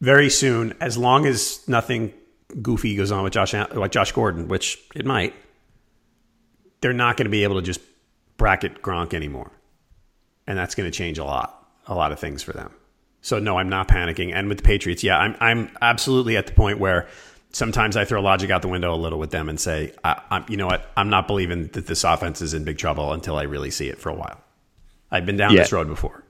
[0.00, 2.12] very soon as long as nothing
[2.60, 5.32] goofy goes on with Josh like Josh Gordon, which it might,
[6.80, 7.80] they're not going to be able to just
[8.36, 9.52] bracket Gronk anymore,
[10.48, 12.72] and that's going to change a lot, a lot of things for them.
[13.20, 14.34] So no, I'm not panicking.
[14.34, 17.06] And with the Patriots, yeah, I'm I'm absolutely at the point where
[17.54, 20.44] sometimes I throw logic out the window a little with them and say, I, am
[20.48, 23.42] you know what, I'm not believing that this offense is in big trouble until I
[23.42, 24.40] really see it for a while.
[25.10, 25.60] I've been down yeah.
[25.60, 26.24] this road before.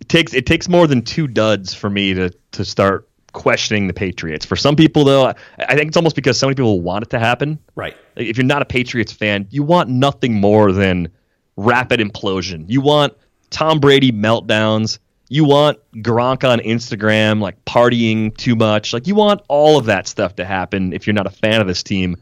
[0.00, 3.92] It takes it takes more than two duds for me to to start questioning the
[3.92, 4.44] Patriots.
[4.44, 5.26] For some people, though,
[5.58, 7.58] I think it's almost because so many people want it to happen.
[7.76, 7.96] Right.
[8.16, 11.08] If you're not a Patriots fan, you want nothing more than
[11.56, 12.64] rapid implosion.
[12.68, 13.14] You want
[13.50, 14.98] Tom Brady meltdowns
[15.30, 18.92] you want Gronk on Instagram, like partying too much.
[18.92, 21.68] Like you want all of that stuff to happen if you're not a fan of
[21.68, 22.16] this team.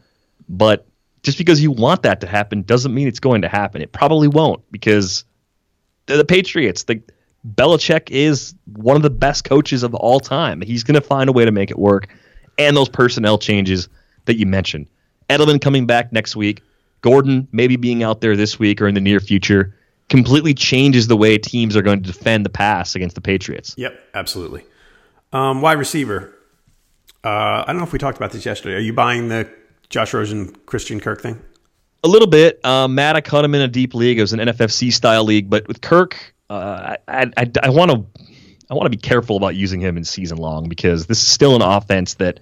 [0.47, 0.85] But
[1.23, 3.81] just because you want that to happen doesn't mean it's going to happen.
[3.81, 5.25] It probably won't because
[6.05, 6.83] they're the Patriots.
[6.83, 7.01] The
[7.55, 10.61] Belichick is one of the best coaches of all time.
[10.61, 12.09] He's going to find a way to make it work.
[12.59, 13.89] And those personnel changes
[14.25, 14.85] that you mentioned.
[15.31, 16.61] Edelman coming back next week.
[17.01, 19.73] Gordon maybe being out there this week or in the near future
[20.09, 23.75] completely changes the way teams are going to defend the pass against the Patriots.
[23.77, 24.65] Yep, absolutely.
[25.31, 26.35] Um, wide receiver.
[27.23, 28.75] Uh, I don't know if we talked about this yesterday.
[28.75, 29.49] Are you buying the
[29.89, 31.39] Josh Rosen Christian Kirk thing?
[32.03, 32.63] A little bit.
[32.63, 34.17] Uh, Matt, I caught him in a deep league.
[34.17, 38.05] It was an NFFC style league, but with Kirk, uh, I, I, I want to
[38.69, 41.55] I want to be careful about using him in season long because this is still
[41.55, 42.39] an offense that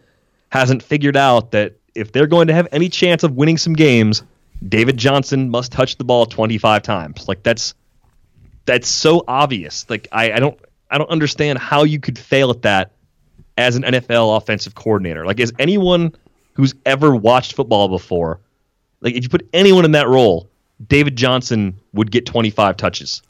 [0.50, 4.24] hasn't figured out that if they're going to have any chance of winning some games,
[4.68, 7.28] David Johnson must touch the ball 25 times.
[7.28, 7.74] Like that's
[8.66, 9.90] that's so obvious.
[9.90, 12.92] Like I, I don't I don't understand how you could fail at that
[13.58, 15.26] as an NFL offensive coordinator.
[15.26, 16.14] Like is anyone
[16.54, 18.40] who's ever watched football before,
[19.02, 20.50] like if you put anyone in that role,
[20.86, 23.22] David Johnson would get 25 touches.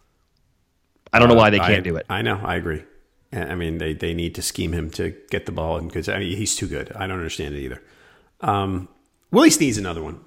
[1.12, 2.06] I don't know why they can't I, do it.
[2.10, 2.84] I know, I agree.
[3.34, 6.38] I mean, they, they need to scheme him to get the ball, because I mean,
[6.38, 6.92] he's too good.
[6.94, 7.82] I don't understand it either.
[8.42, 8.88] Um,
[9.32, 10.20] Willie Snead's another one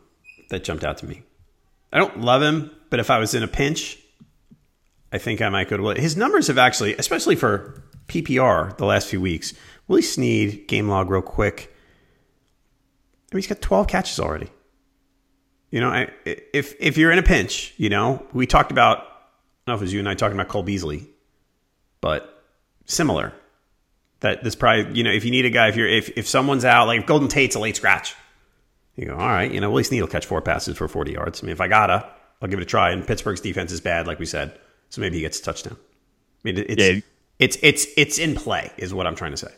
[0.50, 1.22] that jumped out to me.
[1.92, 3.98] I don't love him, but if I was in a pinch,
[5.12, 6.00] I think I might go to Willie.
[6.00, 9.54] His numbers have actually, especially for PPR the last few weeks,
[9.88, 11.74] Willie Snead, game log real quick.
[13.32, 14.48] I mean, he's got 12 catches already.
[15.70, 19.02] You know, I, if if you're in a pinch, you know, we talked about, I
[19.02, 21.08] don't know if it was you and I talking about Cole Beasley,
[22.00, 22.44] but
[22.86, 23.32] similar.
[24.18, 26.64] That this probably, you know, if you need a guy, if you're if if someone's
[26.64, 28.14] out, like if Golden Tate's a late scratch,
[29.00, 31.42] you go, all right, you know, Willie Snead will catch four passes for 40 yards.
[31.42, 32.06] I mean, if I gotta,
[32.42, 32.90] I'll give it a try.
[32.90, 34.58] And Pittsburgh's defense is bad, like we said,
[34.90, 35.76] so maybe he gets a touchdown.
[35.78, 37.00] I mean, it's yeah.
[37.38, 39.52] it's it's it's in play, is what I'm trying to say.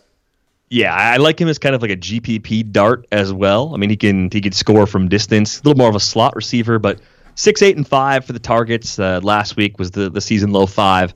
[0.69, 3.75] Yeah, I like him as kind of like a GPP dart as well.
[3.75, 6.37] I mean, he can he can score from distance, a little more of a slot
[6.37, 7.01] receiver, but
[7.35, 8.99] six, eight, and five for the targets.
[8.99, 11.15] Uh, last week was the the season low five.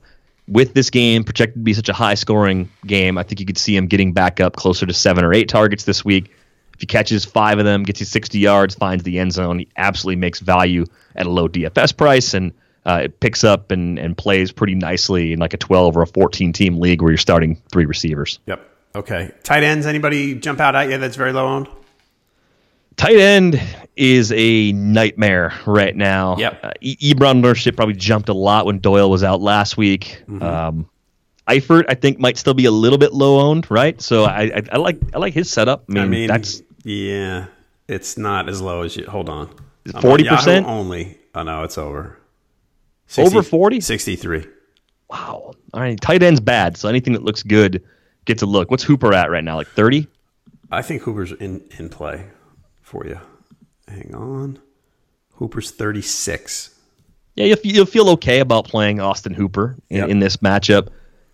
[0.49, 3.57] With this game projected to be such a high scoring game, I think you could
[3.57, 6.31] see him getting back up closer to seven or eight targets this week
[6.77, 9.67] If he catches five of them, gets you 60 yards, finds the end zone, he
[9.77, 12.53] absolutely makes value at a low DFS price and
[12.85, 16.07] uh, it picks up and, and plays pretty nicely in like a 12 or a
[16.07, 18.39] 14 team league where you're starting three receivers.
[18.45, 18.69] Yep.
[18.95, 19.31] Okay.
[19.41, 21.67] Tight ends, anybody jump out at you that's very low owned?
[22.95, 23.59] Tight end
[23.95, 26.37] is a nightmare right now.
[26.37, 26.59] Yep.
[26.63, 30.23] Uh, e- Ebron ownership probably jumped a lot when Doyle was out last week.
[30.27, 30.43] Mm-hmm.
[30.43, 30.89] Um,
[31.47, 33.99] Eifert, I think, might still be a little bit low owned, right?
[34.01, 35.85] So I, I, I like I like his setup.
[35.89, 37.47] I mean, I mean, that's yeah,
[37.87, 39.05] it's not as low as you.
[39.05, 39.49] Hold on,
[39.87, 40.65] 40%?
[40.65, 41.17] Only.
[41.35, 42.17] Oh no, it's over.
[43.17, 43.79] Over 40?
[43.81, 44.45] 63.
[45.09, 45.53] wow.
[45.73, 46.77] All right, tight end's bad.
[46.77, 47.83] So anything that looks good
[48.25, 48.71] gets a look.
[48.71, 49.55] What's Hooper at right now?
[49.57, 50.07] Like thirty?
[50.71, 52.25] I think Hooper's in in play
[52.81, 53.19] for you.
[53.87, 54.59] Hang on,
[55.35, 56.73] Hooper's 36.
[57.35, 60.09] Yeah, you'll, you'll feel okay about playing Austin Hooper in, Yep.
[60.09, 60.87] in this matchup.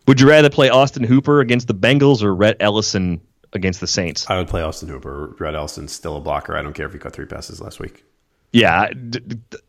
[0.08, 3.22] Would you rather play Austin Hooper against the Bengals or Rhett Ellison
[3.56, 4.30] against the Saints?
[4.30, 5.36] I would play Austin Hooper.
[5.40, 6.56] Rhett Ellison's still a blocker.
[6.58, 8.04] I don't care if he caught three passes last week.
[8.52, 8.90] Yeah,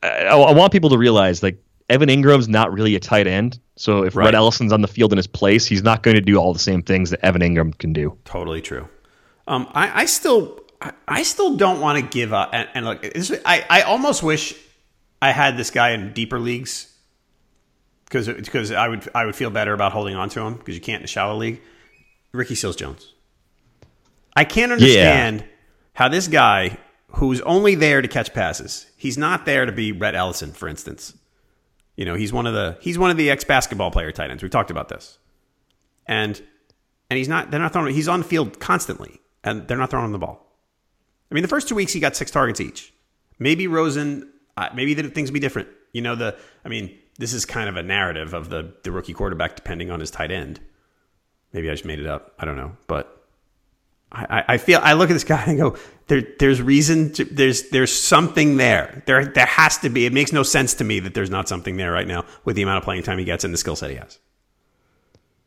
[0.03, 3.59] I want people to realize like Evan Engram's not really a tight end.
[3.77, 4.27] So if Right.
[4.27, 6.59] Rhett Ellison's on the field in his place, he's not going to do all the
[6.59, 8.19] same things that Evan Engram can do.
[8.25, 8.89] Totally true.
[9.47, 12.51] Um, I, I still, I, I still don't want to give up.
[12.53, 14.55] And, and look, this, I, I almost wish
[15.21, 16.95] I had this guy in deeper leagues
[18.05, 20.81] because because I would I would feel better about holding on to him because you
[20.81, 21.61] can't in a shallow league.
[22.33, 23.14] Ricky Seals Jones.
[24.37, 25.45] I can't understand
[25.95, 26.79] how this guy
[27.09, 31.17] who's only there to catch passes, he's not there to be Rhett Ellison, for instance.
[31.97, 34.43] You know, he's one of the he's one of the ex basketball player tight ends.
[34.43, 35.19] We talked about this,
[36.07, 36.41] and
[37.09, 37.51] and he's not.
[37.51, 37.95] They're not throwing.
[37.95, 40.45] He's on the field constantly, and they're not throwing him the ball.
[41.31, 42.93] I mean, the first two weeks he got six targets each.
[43.39, 44.31] Maybe Rosen.
[44.57, 45.69] Uh, maybe the, things will be different.
[45.93, 46.37] You know, the.
[46.65, 50.01] I mean, this is kind of a narrative of the the rookie quarterback depending on
[50.01, 50.59] his tight end.
[51.53, 52.35] Maybe I just made it up.
[52.41, 53.24] I don't know, but
[54.15, 57.13] I, I- feel I look at this guy and go, there, there's reason.
[57.15, 59.03] To, there's there's something there.
[59.07, 60.07] There there has to be.
[60.07, 62.63] It makes no sense to me that there's not something there right now with the
[62.63, 64.19] amount of playing time he gets and the skill set he has.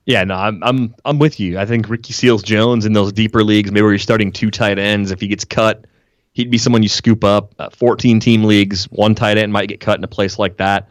[0.06, 1.60] Yeah, no, I'm I'm I'm with you.
[1.60, 4.80] I think Ricky Seals Jones in those deeper leagues, maybe where you're starting two tight
[4.80, 5.86] ends, if he gets cut,
[6.34, 7.54] he'd be someone you scoop up.
[7.60, 10.90] Uh, 14 team leagues, one tight end might get cut in a place like that.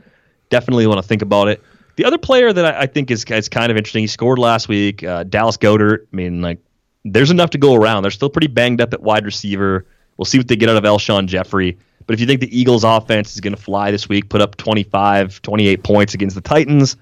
[0.50, 1.62] Definitely want to think about it.
[1.96, 4.68] The other player that I, I think is, is kind of interesting, he scored last
[4.68, 6.06] week, uh, Dallas Goedert.
[6.12, 6.58] I mean, like,
[7.12, 8.02] there's enough to go around.
[8.02, 9.86] They're still pretty banged up at wide receiver.
[10.16, 11.78] We'll see what they get out of Alshon Jeffery.
[12.06, 14.56] But if you think the Eagles' offense is going to fly this week, put up
[14.56, 16.96] 25, 28 points against the Titans,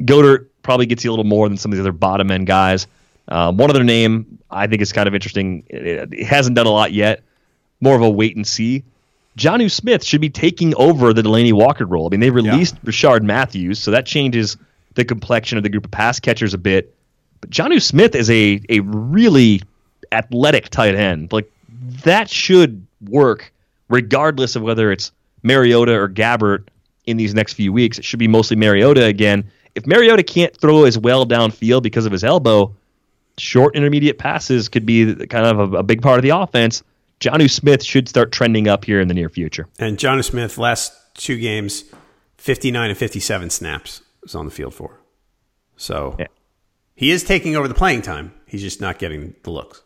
[0.00, 2.86] Goedert probably gets you a little more than some of the other bottom end guys.
[3.28, 5.64] Um, one other name I think is kind of interesting.
[5.68, 7.22] It, it hasn't done a lot yet.
[7.80, 8.84] More of a wait and see.
[9.36, 12.06] Jonnu Smith should be taking over the Delanie Walker role.
[12.06, 14.56] I mean, they released Rishard Matthews, so that changes
[14.94, 16.92] the complexion of the group of pass catchers a bit.
[17.40, 19.62] But Jonnu Smith is a a really
[20.12, 21.32] athletic tight end.
[21.32, 21.50] Like
[22.04, 23.52] that should work
[23.88, 25.12] regardless of whether it's
[25.42, 26.68] Mariota or Gabbert
[27.06, 27.98] in these next few weeks.
[27.98, 29.50] It should be mostly Mariota again.
[29.74, 32.74] If Mariota can't throw as well downfield because of his elbow,
[33.38, 36.82] short intermediate passes could be kind of a, a big part of the offense.
[37.20, 39.66] Jonnu Smith should start trending up here in the near future.
[39.78, 41.84] And John Smith, last two games,
[42.36, 45.00] 59 and 57 snaps was on the field for.
[45.76, 46.26] So Yeah.
[46.98, 48.34] He is taking over the playing time.
[48.46, 49.82] He's just not getting the looks.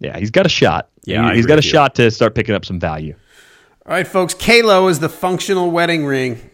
[0.00, 0.88] Yeah, he's got a shot.
[1.04, 3.14] Yeah, He- I he's got a shot to start picking up some value.
[3.86, 4.34] All right, folks.
[4.34, 6.50] Qalo is the functional wedding ring.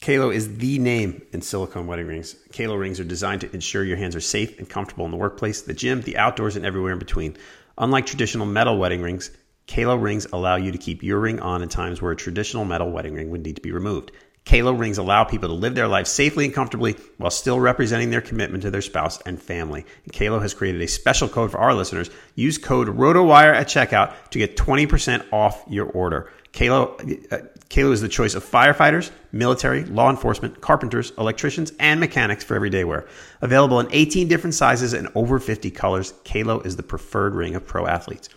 [0.00, 2.34] Qalo is the name in silicone wedding rings.
[2.50, 5.62] Qalo rings are designed to ensure your hands are safe and comfortable in the workplace,
[5.62, 7.36] the gym, the outdoors, and everywhere in between.
[7.78, 9.30] Unlike traditional metal wedding rings,
[9.68, 12.90] Qalo rings allow you to keep your ring on in times where a traditional metal
[12.90, 14.10] wedding ring would need to be removed.
[14.48, 18.22] Qalo rings allow people to live their life safely and comfortably while still representing their
[18.22, 19.84] commitment to their spouse and family.
[20.04, 22.08] And Qalo has created a special code for our listeners.
[22.34, 26.32] Use code ROTOWIRE at checkout to get 20% off your order.
[26.54, 26.94] Qalo,
[27.30, 32.54] uh, Qalo is the choice of firefighters, military, law enforcement, carpenters, electricians, and mechanics for
[32.54, 33.06] everyday wear.
[33.42, 37.66] Available in 18 different sizes and over 50 colors, Qalo is the preferred ring of
[37.66, 38.30] pro athletes.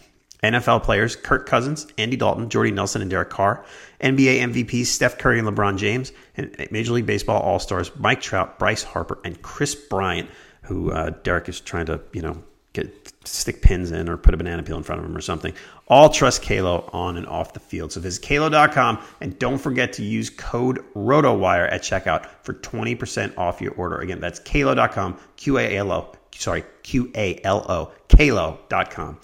[0.44, 3.64] NFL players Kirk Cousins, Andy Dalton, Jordy Nelson, and Derek Carr,
[4.02, 8.60] NBA MVPs Steph Curry and LeBron James, and Major League Baseball All Stars Mike Trout,
[8.60, 10.30] Bryce Harper, and Kris Bryant,
[10.64, 12.44] who uh, Derek is trying to, you know,
[12.74, 15.54] get stick pins in or put a banana peel in front of him or something.
[15.88, 17.92] All trust Qalo on and off the field.
[17.92, 23.62] So visit Qalo.com and don't forget to use code ROTOWIRE at checkout for 20% off
[23.62, 23.98] your order.
[24.00, 29.20] Again, that's Qalo.com, Q A L O, sorry, Q A L O, Qalo.com.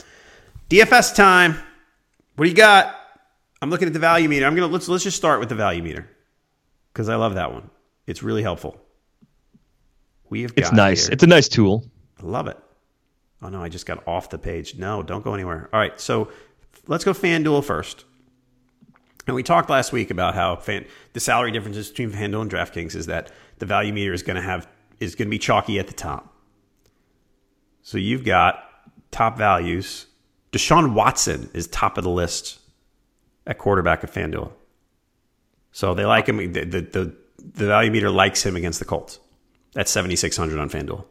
[0.69, 1.55] DFS time.
[2.35, 2.96] What do you got?
[3.61, 4.45] I'm looking at the value meter.
[4.45, 6.09] I'm gonna let's let's just start with the value meter
[6.93, 7.69] because I love that one.
[8.05, 8.79] It's really helpful.
[10.29, 11.05] We have got It's nice.
[11.07, 11.85] here- It's a nice tool.
[12.21, 12.57] I love it.
[13.41, 14.75] Oh no, I just got off the page.
[14.75, 15.69] No, don't go anywhere.
[15.73, 16.29] All right, so
[16.87, 18.05] let's go FanDuel first.
[19.27, 22.95] And we talked last week about how fan, the salary differences between FanDuel and DraftKings
[22.95, 23.29] is that
[23.59, 24.67] the value meter is going to have
[24.99, 26.33] is going to be chalky at the top.
[27.83, 28.63] So you've got
[29.11, 30.07] top values.
[30.51, 32.59] Deshaun Watson is top of the list
[33.47, 34.51] at quarterback at FanDuel.
[35.71, 36.37] So they like him.
[36.37, 37.15] The, the, the,
[37.55, 39.19] the value meter likes him against the Colts.
[39.73, 41.05] That's 7,600 on FanDuel.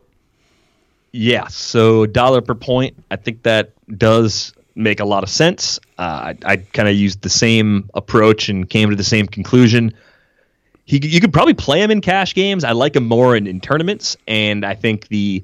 [1.13, 1.49] Yeah.
[1.49, 5.81] So dollar per point, I think that does make a lot of sense.
[5.99, 9.95] Uh, I, I kind of used the same approach and came to the same conclusion.
[10.85, 12.63] He, you could probably play him in cash games.
[12.63, 15.43] I like him more in, in tournaments, and I think the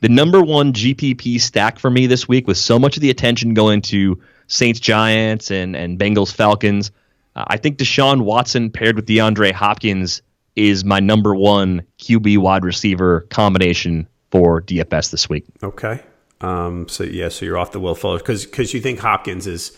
[0.00, 3.52] the number one GPP stack for me this week with so much of the attention
[3.54, 6.90] going to Saints Giants and and Bengals Falcons.
[7.36, 10.22] Uh, I think Deshaun Watson paired with DeAndre Hopkins
[10.56, 15.44] is my number one QB wide receiver combination for DFS this week.
[15.62, 16.02] Okay.
[16.40, 19.76] Um, so yeah, so you're off the Will Fuller because because you think Hopkins is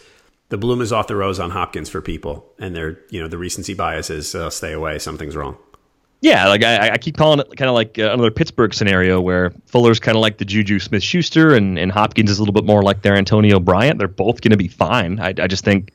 [0.49, 3.39] the bloom is off the rose on Hopkins for people, and they're you know the
[3.39, 5.57] recency bias is uh, stay away, something's wrong.
[6.23, 9.51] Yeah, like I, I keep calling it kind of like uh, another Pittsburgh scenario where
[9.67, 12.65] Fuller's kind of like the Juju Smith Schuster and, and Hopkins is a little bit
[12.65, 13.99] more like their Antonio Bryant.
[13.99, 15.19] They're both going to be fine.
[15.19, 15.93] I, I just think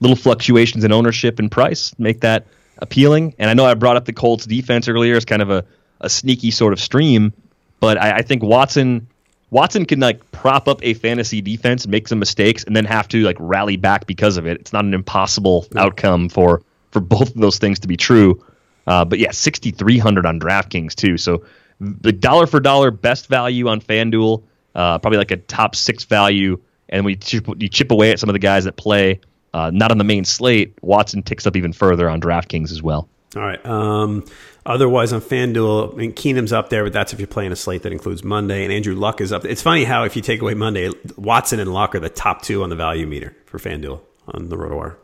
[0.00, 2.46] little fluctuations in ownership and price make that
[2.78, 3.34] appealing.
[3.38, 5.64] And I know I brought up the Colts defense earlier as kind of a,
[6.00, 7.32] a sneaky sort of stream,
[7.80, 9.06] but I, I think Watson
[9.50, 13.22] Watson can like prop up a fantasy defense, make some mistakes, and then have to
[13.22, 14.60] like rally back because of it.
[14.60, 15.82] It's not an impossible yeah.
[15.82, 18.42] outcome for for both of those things to be true.
[18.88, 21.18] Uh, but yeah, sixty three hundred on DraftKings too.
[21.18, 21.44] So
[21.80, 24.42] the dollar for dollar best value on FanDuel,
[24.74, 28.28] uh, probably like a top six value, and we chip, you chip away at some
[28.28, 29.20] of the guys that play
[29.54, 30.74] uh, not on the main slate.
[30.82, 33.08] Watson ticks up even further on DraftKings as well.
[33.36, 33.64] All right.
[33.66, 34.24] Um,
[34.64, 37.82] otherwise, on FanDuel, I mean, Keenum's up there, but that's if you're playing a slate
[37.82, 39.44] that includes Monday, and Andrew Luck is up.
[39.44, 42.62] It's funny how if you take away Monday, Watson and Luck are the top two
[42.62, 44.96] on the value meter for FanDuel on the RotoWire.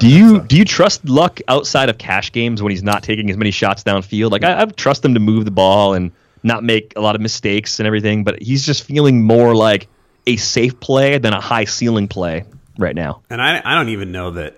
[0.00, 3.36] Do you do you trust Luck outside of cash games when he's not taking as
[3.36, 4.30] many shots downfield?
[4.30, 6.12] Like I, I trust him to move the ball and
[6.42, 9.88] not make a lot of mistakes and everything, but he's just feeling more like
[10.26, 12.44] a safe play than a high ceiling play
[12.78, 13.22] right now.
[13.30, 14.56] And I I don't even know that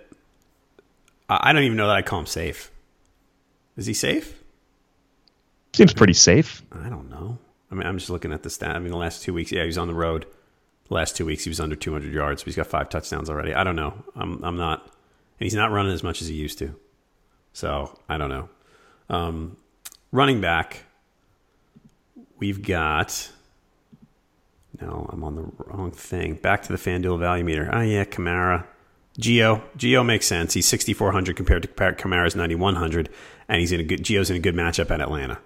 [1.28, 2.70] I don't even know that I call him safe.
[3.76, 4.34] Is he safe?
[5.72, 6.62] Seems pretty safe.
[6.72, 7.38] I don't know.
[7.70, 8.74] I mean, I'm just looking at the stat.
[8.74, 10.26] I mean, the last two weeks, yeah, he's on the road.
[10.88, 13.54] The last two weeks, he was under 200 yards, but he's got five touchdowns already.
[13.54, 13.94] I don't know.
[14.16, 14.90] I'm I'm not,
[15.40, 16.74] and he's not running as much as he used to.
[17.52, 18.48] So I don't know.
[19.08, 19.56] Um,
[20.12, 20.84] running back,
[22.38, 23.30] we've got.
[24.80, 26.34] No, I'm on the wrong thing.
[26.34, 27.68] Back to the FanDuel value meter.
[27.72, 28.66] Oh yeah, Kamara.
[29.18, 29.62] Gio.
[29.76, 30.54] Gio makes sense.
[30.54, 33.08] He's 6,400 compared to Kamara's 9,100,
[33.48, 34.04] and he's in a good.
[34.04, 35.38] Gio's in a good matchup at Atlanta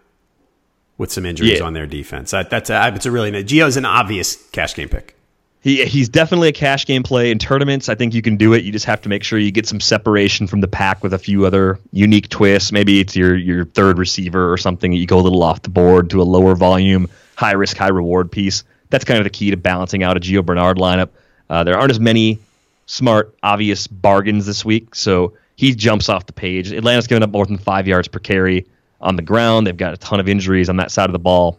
[0.98, 1.64] with some injuries yeah.
[1.64, 2.32] on their defense.
[2.32, 5.16] That, that's a, it's a really Gio's an obvious cash game pick.
[5.64, 7.88] He he's definitely a cash game play in tournaments.
[7.88, 8.64] I think you can do it.
[8.64, 11.18] You just have to make sure you get some separation from the pack with a
[11.18, 12.70] few other unique twists.
[12.70, 14.92] Maybe it's your your third receiver or something.
[14.92, 18.30] You go a little off the board to a lower volume, high risk, high reward
[18.30, 18.62] piece.
[18.90, 21.08] That's kind of the key to balancing out a Gio Bernard lineup.
[21.48, 22.38] Uh, there aren't as many
[22.84, 26.72] smart, obvious bargains this week, so he jumps off the page.
[26.72, 28.66] Atlanta's giving up more than five yards per carry
[29.00, 29.66] on the ground.
[29.66, 31.58] They've got a ton of injuries on that side of the ball.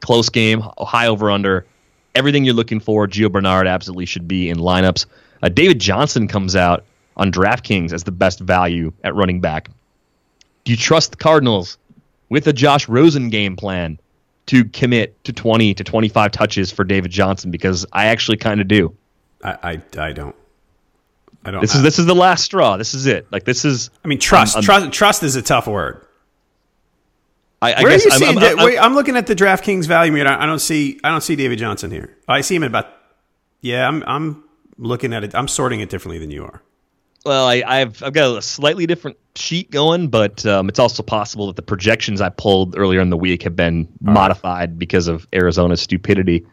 [0.00, 1.66] Close game, high over under
[2.18, 5.06] everything you're looking for, Gio Bernard absolutely should be in lineups.
[5.42, 6.84] Uh, David Johnson comes out
[7.16, 9.70] on DraftKings as the best value at running back.
[10.64, 11.78] Do you trust the Cardinals
[12.28, 13.98] with a Josh Rosen game plan
[14.46, 17.50] to commit to 20 to 25 touches for David Johnson?
[17.50, 18.94] Because I actually kind of do.
[19.42, 19.52] I,
[19.96, 20.34] I, I don't.
[21.44, 21.60] I don't.
[21.60, 22.76] This is this is the last straw.
[22.76, 23.26] This is it.
[23.30, 23.90] Like this is.
[24.04, 24.56] I mean, trust.
[24.56, 24.92] Um, trust.
[24.92, 26.04] Trust is a tough word.
[27.60, 28.38] I, I Where guess are you I'm, seeing?
[28.38, 30.28] I'm, I'm, wait, I'm, looking at the DraftKings value meter.
[30.28, 31.00] I don't see.
[31.02, 32.16] I don't see David Johnson here.
[32.28, 32.86] I see him at about.
[33.60, 34.04] Yeah, I'm.
[34.06, 34.44] I'm
[34.78, 35.34] looking at it.
[35.34, 36.62] I'm sorting it differently than you are.
[37.26, 41.48] Well, I, have I've got a slightly different sheet going, but um, it's also possible
[41.48, 44.78] that the projections I pulled earlier in the week have been All modified right.
[44.78, 46.46] because of Arizona's stupidity.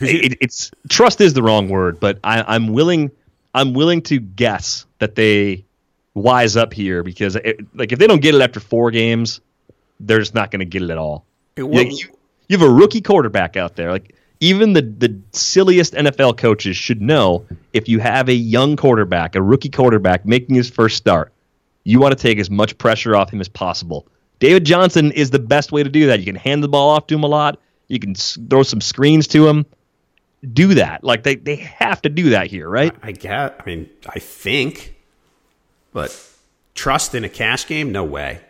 [0.00, 3.10] It, it's trust is the wrong word, but I, I'm willing.
[3.52, 5.64] I'm willing to guess that they
[6.14, 9.40] wise up here because, it, like, if they don't get it after four games,
[10.06, 11.24] they're just not going to get it at all.
[11.56, 12.08] It you,
[12.48, 13.90] you, have a rookie quarterback out there.
[13.90, 19.34] Like even the the silliest NFL coaches should know if you have a young quarterback,
[19.34, 21.32] a rookie quarterback making his first start,
[21.84, 24.06] you want to take as much pressure off him as possible.
[24.40, 26.18] David Johnson is the best way to do that.
[26.18, 27.60] You can hand the ball off to him a lot.
[27.88, 29.66] You can throw some screens to him.
[30.52, 31.04] Do that.
[31.04, 32.94] Like they, they have to do that here, right?
[33.02, 33.60] I, I get.
[33.60, 34.96] I mean, I think,
[35.92, 36.14] but
[36.74, 37.92] trust in a cash game?
[37.92, 38.40] No way.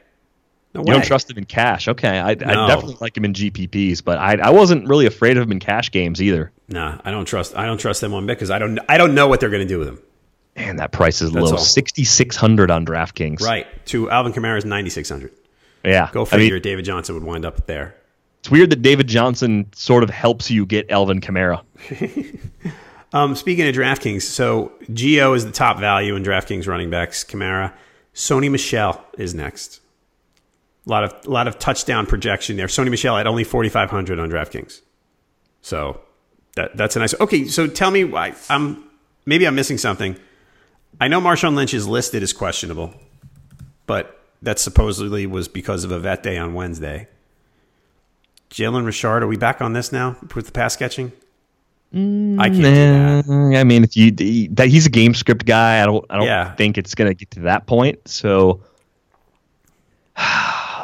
[0.74, 1.86] No You don't trust him in cash.
[1.88, 2.64] Okay, I, No.
[2.64, 5.60] I definitely like him in GPPs, but I, I wasn't really afraid of him in
[5.60, 6.50] cash games either.
[6.68, 7.56] Nah, I don't trust.
[7.56, 8.78] I don't trust them one bit because I don't.
[8.88, 10.02] I don't know what they're going to do with him.
[10.56, 11.56] Man, that price is That's low.
[11.56, 13.40] Sixty six hundred on DraftKings.
[13.40, 13.66] Right.
[13.86, 15.32] To Alvin Kamara's ninety six hundred.
[15.84, 16.10] Yeah.
[16.12, 16.54] Go I figure.
[16.54, 17.94] mean, David Johnson would wind up there.
[18.40, 21.62] it's weird that David Johnson sort of helps you get Alvin Kamara.
[23.14, 27.22] Um, speaking of DraftKings, so Gio is the top value in DraftKings running backs.
[27.22, 27.72] Kamara,
[28.12, 29.80] Sony Michel is next.
[30.86, 32.66] A lot of a lot of touchdown projection there.
[32.66, 34.80] Sony Michel at only forty five hundred on DraftKings.
[35.62, 36.00] So
[36.56, 37.14] that that's a nice.
[37.20, 38.84] Okay, so tell me why I'm
[39.24, 40.16] maybe I'm missing something.
[41.00, 42.92] I know Marshawn Lynch is listed as questionable,
[43.86, 47.08] but that supposedly was because of a vet day on Wednesday.
[48.50, 51.12] Jalen Richard, are we back on this now with the pass catching?
[51.94, 53.26] I can't.
[53.26, 54.10] Nah, I mean, if you
[54.50, 56.54] that he's a game script guy, I don't I don't Yeah.
[56.56, 58.06] think it's gonna get to that point.
[58.06, 58.60] So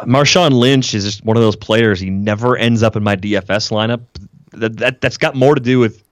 [0.07, 2.01] Marshawn Lynch is just one of those players.
[2.01, 4.01] He never ends up in my DFS lineup.
[4.53, 6.03] That, that that's got more to do with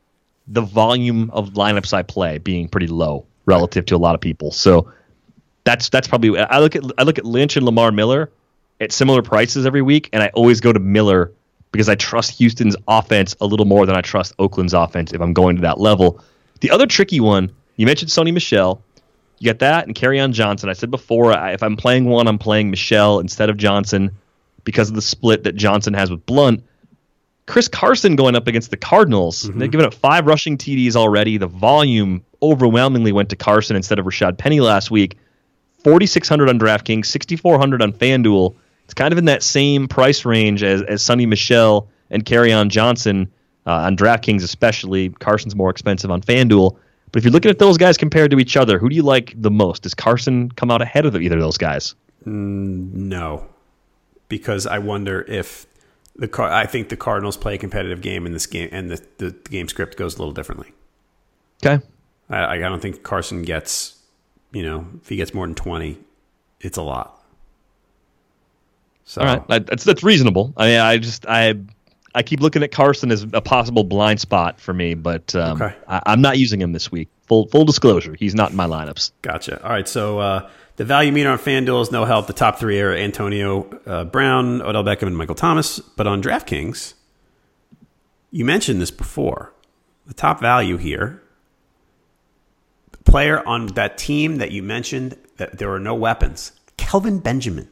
[0.47, 4.51] the volume of lineups I play being pretty low relative to a lot of people.
[4.53, 4.93] So
[5.65, 8.31] that's that's probably I look at I look at Lynch and Lamar Miller
[8.81, 11.33] at similar prices every week, and I always go to Miller
[11.73, 15.33] because I trust Houston's offense a little more than I trust Oakland's offense if I'm
[15.33, 16.23] going to that level.
[16.61, 18.83] The other tricky one, you mentioned Sony Michel.
[19.39, 20.69] You got that and Kerryon Johnson.
[20.69, 24.11] I said before, I, if I'm playing one, I'm playing Michel instead of Johnson
[24.65, 26.65] because of the split that Johnson has with Blunt.
[27.47, 29.43] Chris Carson going up against the Cardinals.
[29.43, 31.39] They've given up five rushing TDs already.
[31.39, 35.17] The volume overwhelmingly went to Carson instead of Rashad Penny last week.
[35.85, 38.55] 4600 on DraftKings, 6400 on FanDuel.
[38.85, 43.31] It's kind of in that same price range as, as Sony Michel and Kerryon Johnson
[43.67, 45.11] uh, on DraftKings, especially.
[45.11, 46.77] Carson's more expensive on FanDuel.
[47.13, 49.35] But if you're looking at those guys compared to each other, who do you like
[49.37, 49.83] the most?
[49.83, 51.95] Does Carson come out ahead of either of those guys?
[52.27, 53.47] Mm, no,
[54.29, 55.67] because I wonder if
[56.17, 56.51] the car.
[56.51, 59.51] I think the Cardinals play a competitive game in this game, and the, the, the
[59.51, 60.73] game script goes a little differently.
[61.65, 61.85] Okay.
[62.29, 63.99] I, I don't think Carson gets,
[64.53, 65.99] you know, if he gets more than twenty,
[66.61, 67.15] it's a lot.
[69.05, 70.53] So All right, that's that's reasonable.
[70.57, 71.55] I mean, I just I
[72.15, 75.77] I keep looking at Carson as a possible blind spot for me, but um, Okay.
[75.87, 77.09] I, I'm not using him this week.
[77.27, 79.13] Full full disclosure, he's not in my lineups.
[79.23, 79.63] Gotcha.
[79.63, 79.87] All right.
[79.87, 82.27] So uh, the value meter on FanDuel is no help.
[82.27, 85.79] The top three are Antonio uh, Brown, Odell Beckham, and Michael Thomas.
[85.79, 86.95] But on DraftKings,
[88.31, 89.53] you mentioned this before.
[90.07, 91.23] The top value here,
[92.93, 97.69] the player on that team that you mentioned that there are no weapons, Kelvin Benjamin.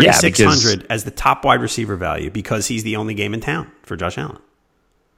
[0.00, 3.70] Yeah, 3600 as the top wide receiver value because he's the only game in town
[3.82, 4.38] for Josh Allen.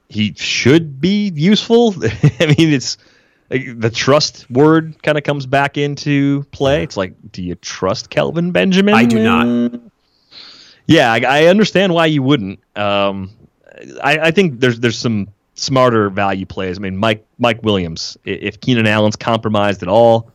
[0.09, 1.95] He should be useful.
[2.41, 2.99] I mean, it's
[3.51, 6.83] like, the trust word kind of comes back into play.
[6.83, 8.95] It's like, do you trust Kelvin Benjamin?
[8.95, 9.81] I do not.
[10.87, 12.61] Yeah, I, I understand why you wouldn't.
[12.77, 13.31] Um,
[14.03, 16.79] I, I think there's there's some smarter value plays.
[16.79, 18.17] I mean, Mike Mike Williams.
[18.25, 20.31] If Keenan Allen's compromised at all,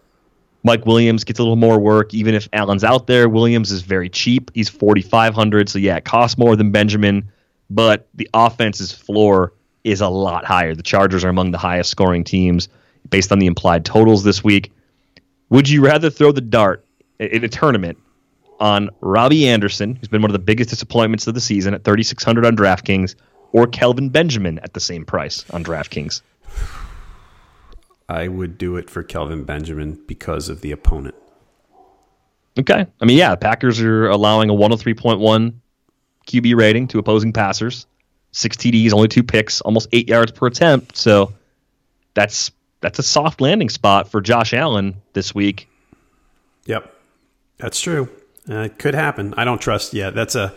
[0.63, 2.13] Mike Williams gets a little more work.
[2.13, 4.51] Even if Allen's out there, Williams is very cheap.
[4.53, 5.69] He's forty five hundred.
[5.69, 7.31] So yeah, it costs more than Benjamin,
[7.69, 9.53] but the offense's floor
[9.83, 10.75] is a lot higher.
[10.75, 12.67] The Chargers are among the highest scoring teams
[13.09, 14.71] based on the implied totals this week.
[15.49, 16.85] Would you rather throw the dart
[17.19, 17.97] in a tournament
[18.59, 22.45] on Robbie Anderson, who's been one of the biggest disappointments of the season at 3600
[22.45, 23.15] on DraftKings,
[23.51, 26.21] or Kelvin Benjamin at the same price on DraftKings?
[28.09, 31.13] I would do it for Kelvin Benjamin because of the opponent.
[32.57, 32.87] Okay.
[32.99, 35.53] I mean, yeah, Packers are allowing a 103.1
[36.27, 37.85] QB rating to opposing passers,
[38.31, 40.97] six TDs, only two picks, almost eight yards per attempt.
[40.97, 41.33] So
[42.15, 42.51] that's
[42.81, 45.69] that's a soft landing spot for Josh Allen this week.
[46.65, 46.93] Yep,
[47.57, 48.09] that's true.
[48.49, 49.33] Uh, it could happen.
[49.37, 49.93] I don't trust.
[49.93, 50.53] Yeah, that's a.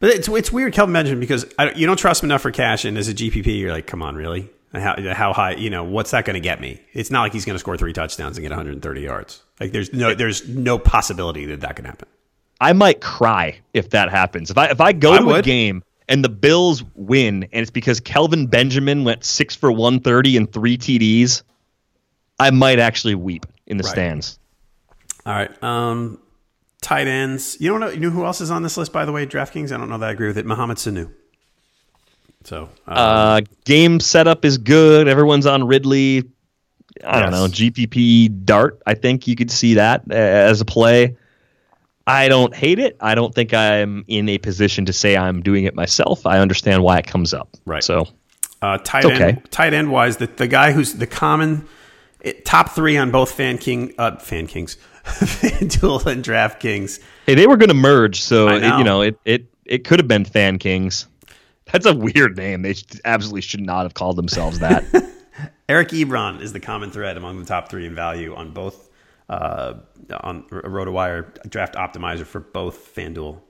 [0.00, 2.84] But it's it's weird, Kelvin Benjamin, because I, you don't trust him enough for cash,
[2.84, 4.50] and as a GPP, you're like, come on, really?
[4.74, 5.52] How how high?
[5.52, 6.80] You know, what's that going to get me?
[6.92, 9.42] It's not like he's going to score three touchdowns and get 130 yards.
[9.60, 12.08] Like there's no there's no possibility that that can happen.
[12.60, 14.50] I might cry if that happens.
[14.50, 17.70] If I if I go I to a game and the Bills win and it's
[17.70, 21.42] because Kelvin Benjamin went six for one thirty and three TDs,
[22.38, 23.90] I might actually weep in the Right.
[23.92, 24.38] stands.
[25.26, 25.62] All right.
[25.62, 26.18] Um,
[26.82, 27.56] tight ends.
[27.60, 27.88] You don't know.
[27.88, 28.92] You know who else is on this list?
[28.92, 29.72] By the way, DraftKings.
[29.72, 30.46] I don't know that I agree with it.
[30.46, 31.12] Mohamed Sanu.
[32.44, 35.08] So uh, Uh, game setup is good.
[35.08, 36.24] Everyone's on Ridley.
[37.04, 38.80] I don't know GPP Dart.
[38.86, 41.16] I think you could see that uh, as a play.
[42.06, 42.96] I don't hate it.
[43.00, 46.26] I don't think I'm in a position to say I'm doing it myself.
[46.26, 47.56] I understand why it comes up.
[47.64, 47.82] Right.
[47.82, 48.06] So
[48.62, 49.24] Uh, tight okay.
[49.30, 51.66] end, tight end wise, the, the guy who's the common
[52.20, 57.00] it, top three on both Fan King, uh, Fan Kings, FanDuel and DraftKings.
[57.26, 59.98] Hey, they were going to merge, so I it, you know it it it could
[59.98, 61.06] have been Fan Kings.
[61.74, 62.62] That's a weird name.
[62.62, 64.84] They absolutely should not have called themselves that.
[65.68, 68.88] Eric Ebron is the common thread among the top three in value on both
[69.28, 69.74] uh,
[70.20, 73.40] on a RotoWire Draft Optimizer for both FanDuel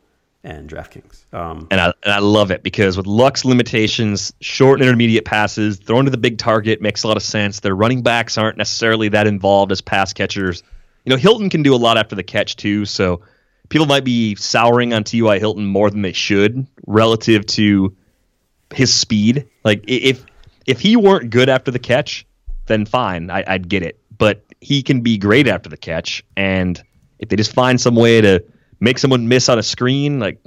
[0.43, 1.35] and DraftKings.
[1.35, 5.77] Um, and I and I love it because with Luck's limitations, short and intermediate passes,
[5.77, 7.61] thrown to the big target makes a lot of sense.
[7.61, 10.63] Their running backs aren't necessarily that involved as pass catchers.
[11.05, 13.21] You know, Hilton can do a lot after the catch too, so
[13.69, 15.39] people might be souring on T.Y.
[15.39, 17.95] Hilton more than they should relative to
[18.75, 19.49] his speed.
[19.65, 20.25] Like if
[20.67, 22.27] if he weren't good after the catch,
[22.67, 24.01] then fine, I, I'd get it.
[24.17, 26.83] But he can be great after the catch, and
[27.19, 28.45] if they just find some way to
[28.81, 30.41] make someone miss on a screen, like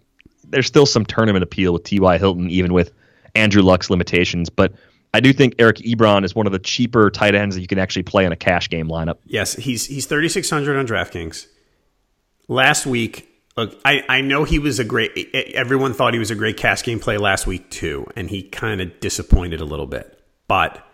[0.47, 2.17] there's still some tournament appeal with T.Y.
[2.17, 2.93] Hilton, even with
[3.35, 4.49] Andrew Luck's limitations.
[4.49, 4.73] But
[5.13, 7.79] I do think Eric Ebron is one of the cheaper tight ends that you can
[7.79, 9.17] actually play in a cash game lineup.
[9.25, 11.47] Yes, he's he's thirty six hundred on DraftKings.
[12.47, 13.27] Last week,
[13.57, 15.35] look, I, I know he was a great.
[15.53, 18.79] Everyone thought he was a great cash game play last week too, and he kind
[18.79, 20.17] of disappointed a little bit.
[20.47, 20.85] But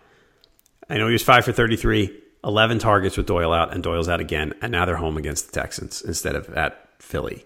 [0.88, 4.20] I know he was five for 33, 11 targets with Doyle out, and Doyle's out
[4.20, 7.44] again, and now they're home against the Texans instead of at Philly.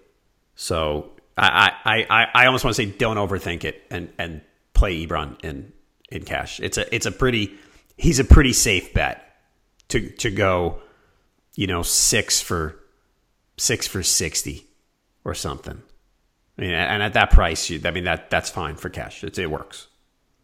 [0.55, 4.41] So I I, I, I almost want to say don't overthink it and and
[4.73, 5.73] play Ebron in
[6.09, 6.59] in cash.
[6.61, 7.53] It's a it's a pretty
[7.97, 9.25] he's a pretty safe bet
[9.89, 10.79] to to go,
[11.55, 12.79] you know, six for
[13.57, 14.68] six for sixty
[15.25, 15.81] or something.
[16.57, 19.23] I mean, and at that price, you, I mean that that's fine for cash.
[19.23, 19.87] It's, it works.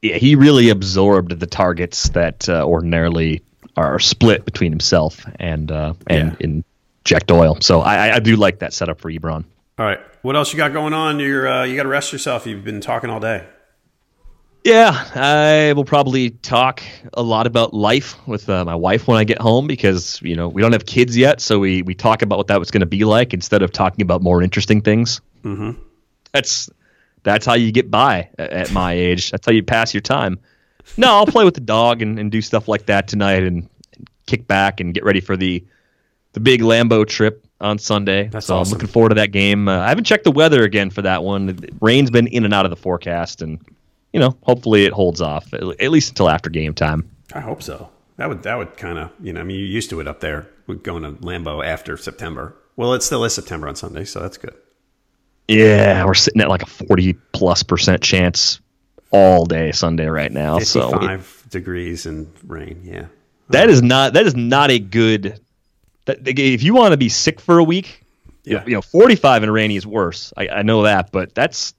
[0.02, 3.42] Yeah, he really absorbed the targets that uh, ordinarily
[3.76, 6.36] are split between himself and uh, and Yeah.
[6.40, 6.64] in
[7.04, 7.58] Jack Doyle.
[7.62, 9.44] So I, I- I do like that setup for Ebron.
[9.78, 11.20] All right, what else you got going on?
[11.20, 12.46] You're uh, you got to rest yourself.
[12.48, 13.46] You've been talking all day.
[14.66, 16.82] Yeah, I will probably talk
[17.14, 20.48] a lot about life with uh, my wife when I get home because you know
[20.48, 22.88] we don't have kids yet, so we we talk about what that was going to
[22.88, 25.22] be like instead of talking about more interesting things.
[25.44, 25.80] Mm-hmm.
[26.32, 26.68] That's
[27.22, 29.30] that's how you get by at my age.
[29.30, 30.40] That's how you pass your time.
[30.98, 34.10] No, I'll play with the dog and, and do stuff like that tonight and, and
[34.26, 35.64] kick back and get ready for the
[36.34, 38.30] the big Lambeau trip on Sunday.
[38.30, 38.74] That's so awesome.
[38.74, 39.68] I'm looking forward to that game.
[39.68, 41.70] Uh, I haven't checked the weather again for that one.
[41.82, 43.60] Rain's been in and out of the forecast, and
[44.16, 47.12] you know, hopefully it holds off at least until after game time.
[47.34, 47.90] I hope so.
[48.16, 50.22] That would that would kind of you know I mean you're used to it up
[50.22, 52.56] there with going to Lambeau after September.
[52.78, 54.56] Well, it still is September on Sunday, so that's good.
[55.50, 58.62] Yeah, we're sitting at like a 40 plus percent chance
[59.12, 60.60] all day Sunday right now.
[60.60, 62.84] So five degrees and rain.
[62.86, 63.08] Yeah,
[63.50, 65.42] that is not that is not a good.
[66.06, 68.02] That, if you want to be sick for a week,
[68.46, 68.64] yeah.
[68.66, 70.32] you know, 45 and rainy is worse.
[70.38, 71.74] I, I know that, but that's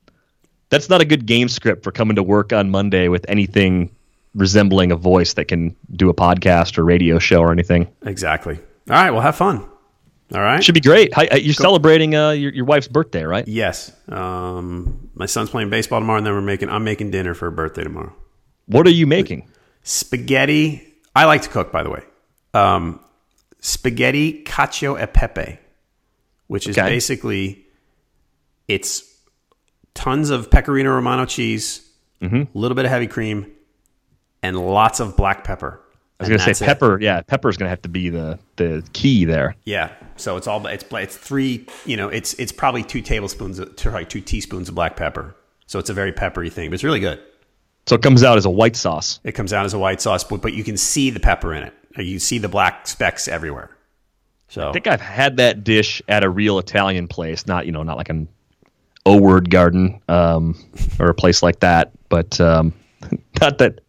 [0.68, 3.90] that's not a good game script for coming to work on Monday with anything
[4.34, 7.88] resembling a voice that can do a podcast or radio show or anything.
[8.02, 8.56] Exactly.
[8.90, 9.10] All right.
[9.10, 9.66] Well, have fun.
[10.34, 10.62] All right.
[10.62, 11.14] Should be great.
[11.14, 13.46] Hi, you're celebrating uh, your your wife's birthday, right?
[13.46, 13.92] yes.
[14.08, 16.68] Um, my son's playing baseball tomorrow, and then we're making.
[16.68, 18.12] I'm making dinner for her birthday tomorrow.
[18.66, 19.48] What are you making?
[19.84, 20.82] Spaghetti.
[21.14, 22.02] I like to cook, by the way.
[22.54, 22.98] Um,
[23.60, 25.58] spaghetti cacio e pepe,
[26.48, 26.88] which is Okay.
[26.88, 27.64] basically
[28.68, 29.04] it's
[29.96, 31.82] tons of pecorino romano cheese,
[32.22, 32.36] Mm-hmm.
[32.36, 33.52] a little bit of heavy cream,
[34.42, 35.80] and lots of black pepper.
[36.18, 36.98] I was gonna say pepper.
[36.98, 39.54] Yeah, pepper is gonna have to be the the key there.
[39.64, 39.92] Yeah.
[40.16, 41.66] So it's all it's it's three.
[41.84, 45.36] You know, it's it's probably two tablespoons, of, sorry, two teaspoons of black pepper.
[45.66, 47.20] So it's a very peppery thing, but it's really good.
[47.86, 49.20] So it comes out as a white sauce.
[49.22, 51.64] It comes out as a white sauce, but, but you can see the pepper in
[51.64, 51.74] it.
[51.98, 53.76] You see the black specks everywhere.
[54.48, 57.82] So I think I've had that dish at a real Italian place, not you know,
[57.82, 58.28] not like an
[59.06, 60.54] O word garden um,
[60.98, 61.92] or a place like that.
[62.10, 62.74] But um,
[63.40, 63.80] not that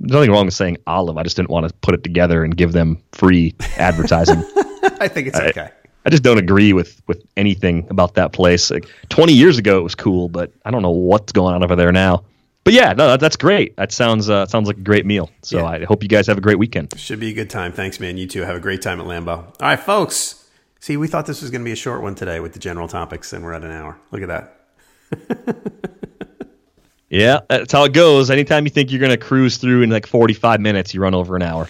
[0.00, 1.16] there's nothing wrong with saying olive.
[1.16, 4.38] I just didn't want to put it together and give them free advertising.
[5.00, 5.70] I think it's okay.
[6.04, 8.70] I just don't agree with with anything about that place.
[8.70, 11.74] Like 20 years ago, it was cool, but I don't know what's going on over
[11.74, 12.24] there now.
[12.62, 13.76] But yeah, no, that, that's great.
[13.76, 15.30] That sounds uh, sounds like a great meal.
[15.42, 15.66] So Yeah.
[15.66, 16.92] I hope you guys have a great weekend.
[16.98, 17.72] Should be a good time.
[17.72, 18.16] Thanks, man.
[18.16, 18.42] You too.
[18.42, 19.38] Have a great time at Lambeau.
[19.38, 20.45] All right, folks.
[20.86, 22.86] See, we thought this was going to be a short one today with the general
[22.86, 23.98] topics, and we're at an hour.
[24.12, 25.66] Look at that.
[27.08, 28.30] Yeah, that's how it goes.
[28.30, 31.36] Anytime you think you're going to cruise through in like 45 minutes, you run over
[31.36, 31.68] an hour.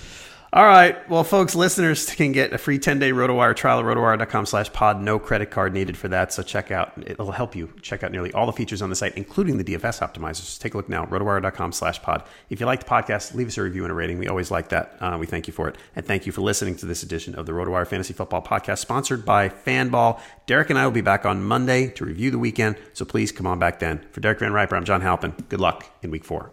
[0.52, 1.08] All right.
[1.10, 5.02] Well, folks, listeners can get a free 10-day RotoWire trial at rotowire.com slash pod.
[5.02, 6.32] No credit card needed for that.
[6.32, 9.16] So check out, it'll help you check out nearly all the features on the site,
[9.16, 10.58] including the DFS optimizers.
[10.58, 12.22] Take a look now, rotowire.com slash pod.
[12.48, 14.18] If you like the podcast, leave us a review and a rating.
[14.18, 14.96] We always like that.
[15.00, 15.76] Uh, we thank you for it.
[15.96, 19.24] And thank you for listening to this edition of the RotoWire Fantasy Football Podcast, sponsored
[19.24, 20.20] by Fanball.
[20.46, 22.76] Derek and I will be back on Monday to review the weekend.
[22.92, 24.06] So please come on back then.
[24.12, 25.34] For Derek Van Riper, I'm John Halpin.
[25.48, 26.52] Good luck in week four.